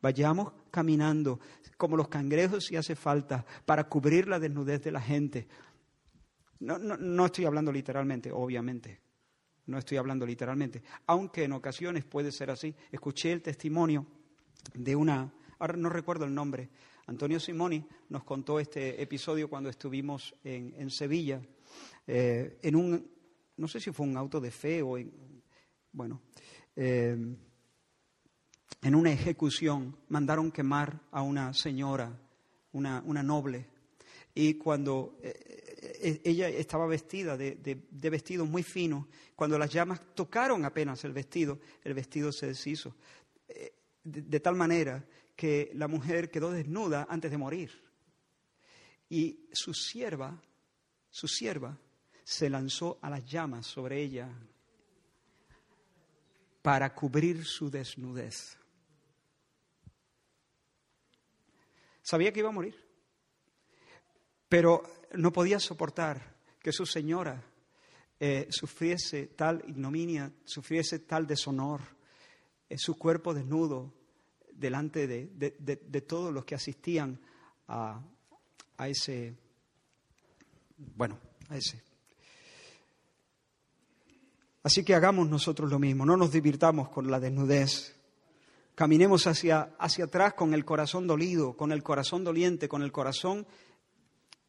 [0.00, 1.40] Vayamos caminando
[1.76, 5.48] como los cangrejos si hace falta para cubrir la desnudez de la gente.
[6.60, 9.00] No, no, no estoy hablando literalmente, obviamente.
[9.66, 12.74] No estoy hablando literalmente, aunque en ocasiones puede ser así.
[12.92, 14.06] Escuché el testimonio
[14.74, 16.70] de una, ahora no recuerdo el nombre,
[17.06, 21.40] Antonio Simoni nos contó este episodio cuando estuvimos en, Sevilla,
[22.06, 23.10] eh, en un,
[23.58, 25.42] no sé si fue un auto de fe o en,
[25.92, 26.22] bueno,
[26.74, 27.16] eh,
[28.82, 32.18] en una ejecución mandaron quemar a una señora,
[32.72, 33.66] una, una noble,
[34.34, 35.53] y cuando eh,
[36.04, 39.08] ella estaba vestida de, vestido muy fino.
[39.34, 42.94] Cuando las llamas tocaron apenas el vestido, el vestido se deshizo.
[43.48, 47.70] Eh, de, tal manera que la mujer quedó desnuda antes de morir.
[49.08, 50.42] Y su sierva,
[51.08, 51.78] su sierva,
[52.22, 54.28] se lanzó a las llamas sobre ella
[56.60, 58.58] para cubrir su desnudez.
[62.02, 62.76] Sabía que iba a morir,
[64.48, 64.82] pero
[65.16, 67.42] no podía soportar que su señora
[68.20, 71.80] eh, sufriese tal ignominia, sufriese tal deshonor,
[72.68, 73.92] eh, su cuerpo desnudo
[74.52, 77.20] delante de, todos los que asistían
[77.68, 78.00] a,
[78.76, 79.34] a ese,
[80.78, 81.82] bueno, a ese.
[84.62, 87.94] Así que hagamos nosotros lo mismo, no nos divirtamos con la desnudez,
[88.74, 93.46] caminemos hacia, hacia atrás con el corazón dolido, con el corazón doliente, con el corazón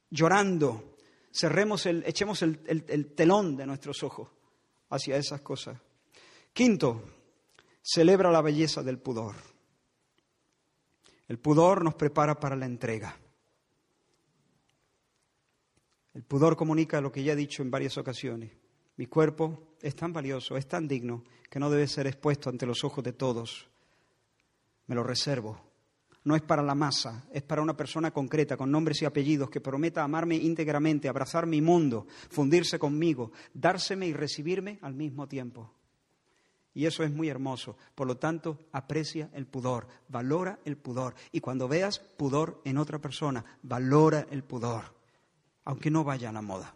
[0.10, 0.98] llorando,
[1.32, 4.30] cerremos el, echemos el, telón de nuestros ojos
[4.90, 5.80] hacia esas cosas.
[6.54, 7.04] Quinto,
[7.82, 9.36] celebra la belleza del pudor.
[11.28, 13.18] El pudor nos prepara para la entrega.
[16.14, 18.52] El pudor comunica lo que ya he dicho en varias ocasiones.
[18.98, 22.84] Mi cuerpo es tan valioso, es tan digno, que no debe ser expuesto ante los
[22.86, 23.68] ojos de todos.
[24.88, 25.65] Me lo reservo.
[26.26, 29.62] No es para la masa, es para una persona concreta, con nombres y apellidos, que
[29.62, 35.72] prometa amarme íntegramente, abrazar mi mundo, fundirse conmigo, dárseme y recibirme al mismo tiempo.
[36.74, 37.78] Y eso es muy hermoso.
[37.96, 41.16] Por lo tanto, aprecia el pudor, valora el pudor.
[41.32, 44.84] Y cuando veas pudor en otra persona, valora el pudor,
[45.64, 46.76] aunque no vaya a la moda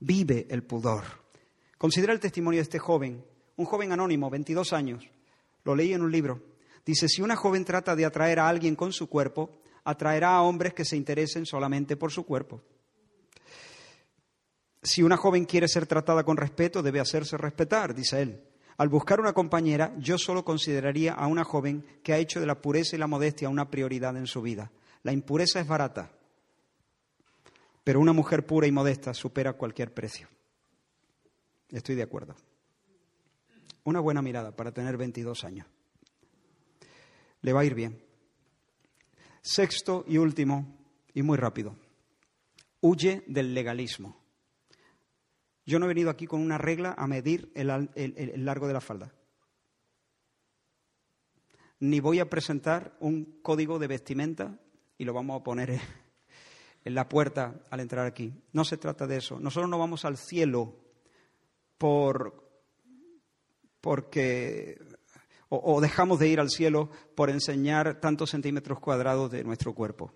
[0.00, 1.04] vive el pudor.
[1.78, 3.24] Considera el testimonio de este joven,
[3.56, 5.08] un joven anónimo, 22 años.
[5.64, 6.55] Lo leí en un libro.
[6.86, 9.50] Dice, si una joven trata de atraer a alguien con su cuerpo,
[9.82, 12.62] atraerá a hombres que se interesen solamente por su cuerpo.
[14.80, 18.40] Si una joven quiere ser tratada con respeto, debe hacerse respetar, dice él.
[18.76, 22.60] Al buscar una compañera, yo solo consideraría a una joven que ha hecho de la
[22.62, 24.70] pureza y la modestia una prioridad en su vida.
[25.02, 26.12] La impureza es barata,
[27.82, 30.28] pero una mujer pura y modesta supera cualquier precio.
[31.70, 32.36] Estoy de acuerdo.
[33.82, 35.66] Una buena mirada para tener 22 años.
[37.46, 38.02] Le va a ir bien.
[39.40, 40.76] Sexto y último,
[41.14, 41.76] y muy rápido.
[42.80, 44.20] Huye del legalismo.
[45.64, 47.68] Yo no he venido aquí con una regla a medir el,
[48.44, 49.14] largo de la falda.
[51.78, 54.58] Ni voy a presentar un código de vestimenta
[54.98, 55.70] y lo vamos a poner
[56.84, 58.34] en la puerta al entrar aquí.
[58.54, 59.38] No se trata de eso.
[59.38, 60.74] Nosotros no vamos al cielo
[61.78, 62.44] por
[63.80, 64.84] porque
[65.48, 70.12] o, dejamos de ir al cielo por enseñar tantos centímetros cuadrados de nuestro cuerpo.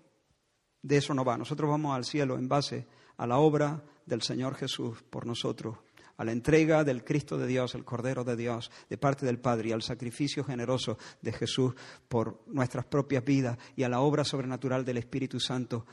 [0.81, 1.37] De eso no va.
[1.37, 5.77] Nosotros vamos al cielo en base a la obra del Señor Jesús por nosotros,
[6.17, 9.69] a la entrega del Cristo de Dios, el Cordero de Dios, de parte del Padre,
[9.69, 11.75] y al sacrificio generoso de Jesús
[12.09, 15.85] por nuestras propias vidas y a la obra sobrenatural del Espíritu Santo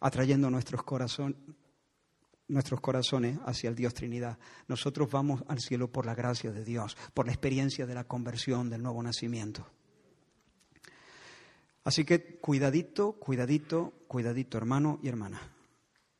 [0.00, 0.82] atrayendo nuestros,
[2.48, 4.38] nuestros corazones hacia el Dios Trinidad.
[4.66, 8.70] Nosotros vamos al cielo por la gracia de Dios, por la experiencia de la conversión,
[8.70, 9.66] del nuevo nacimiento.
[11.84, 15.40] Así que cuidadito, cuidadito, cuidadito, hermano y hermana.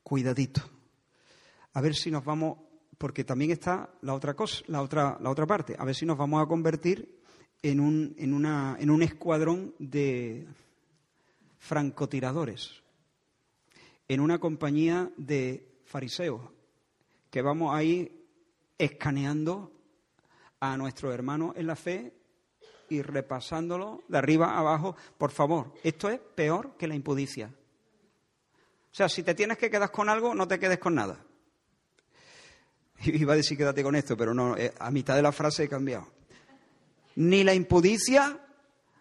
[0.02, 0.62] Cuidadito.
[1.74, 2.58] A ver si nos vamos,
[2.96, 6.16] porque también está la otra cosa, la otra, la otra parte, a ver si nos
[6.16, 7.20] vamos a convertir
[7.62, 10.46] en un, en una, en un escuadrón de
[11.58, 12.82] francotiradores
[14.08, 16.42] en una compañía de fariseos,
[17.30, 18.26] que vamos ahí
[18.76, 19.72] escaneando
[20.60, 22.12] a nuestro hermano en la fe
[22.90, 24.96] y repasándolo de arriba a abajo.
[25.16, 27.52] Por favor, esto es peor que la impudicia.
[28.90, 31.24] O sea, si te tienes que quedar con algo, no te quedes con nada.
[33.04, 35.68] Iba a decir quédate con esto, pero no, eh, a mitad de la frase he
[35.68, 36.06] cambiado.
[37.16, 38.40] Ni la impudicia,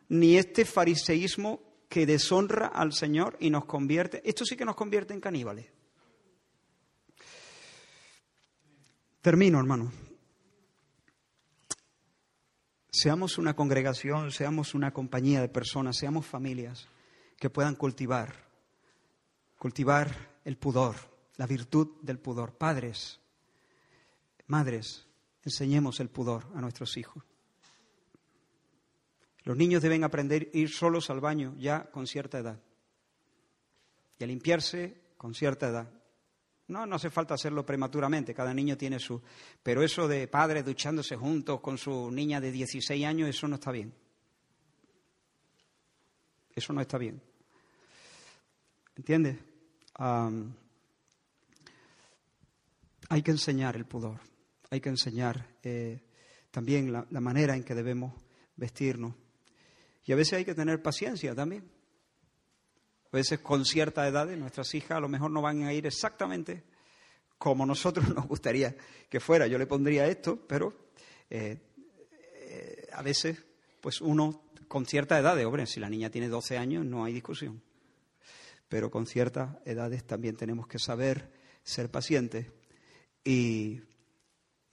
[0.09, 5.13] ni este fariseísmo que deshonra al Señor y nos convierte, esto sí que nos convierte
[5.13, 5.67] en caníbales.
[9.27, 9.91] Termino, hermano.
[12.89, 16.87] Seamos una congregación, seamos una compañía de personas, seamos familias
[17.37, 18.33] que puedan cultivar,
[19.57, 20.95] cultivar el pudor,
[21.35, 22.53] la virtud del pudor.
[22.53, 23.19] Padres,
[24.45, 25.05] madres,
[25.43, 27.21] enseñemos el pudor a nuestros hijos.
[29.43, 32.61] Los niños deben aprender a ir solos al baño ya con cierta edad
[34.19, 35.96] y a limpiarse con cierta edad.
[36.67, 39.21] No, no hace falta hacerlo prematuramente, cada niño tiene su...
[39.63, 43.71] Pero eso de padres duchándose juntos con su niña de 16 años, eso no está
[43.71, 43.93] bien.
[46.53, 47.21] Eso no está bien.
[48.95, 49.37] ¿Entiendes?
[53.09, 54.19] hay que enseñar el pudor,
[54.69, 56.03] hay que enseñar eh,
[56.51, 58.13] también la manera en que debemos
[58.55, 59.15] vestirnos.
[60.05, 61.76] Y a veces hay que tener paciencia también.
[63.11, 66.63] A veces con cierta edad nuestras hijas a lo mejor no van a ir exactamente
[67.37, 68.75] como nosotros nos gustaría
[69.09, 69.47] que fuera.
[69.47, 70.73] Yo le pondría esto, pero
[71.29, 71.57] eh,
[72.35, 73.43] eh, a veces
[73.81, 77.61] pues uno con cierta edad, hombre, si la niña tiene 12 años no hay discusión.
[78.67, 81.31] Pero con ciertas edades también tenemos que saber
[81.63, 82.47] ser pacientes
[83.23, 83.81] y,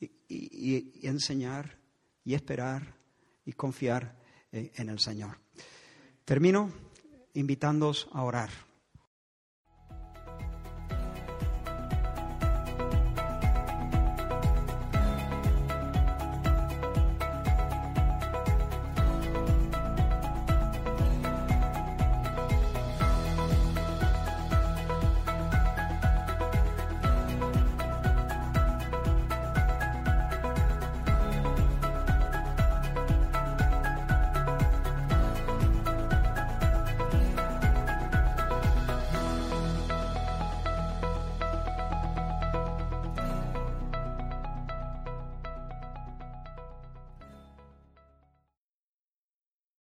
[0.01, 1.79] y enseñar
[2.25, 2.97] y esperar
[3.45, 4.17] y confiar
[4.51, 5.39] en el Señor.
[6.25, 6.73] Termino
[7.35, 8.51] invitándoos a orar.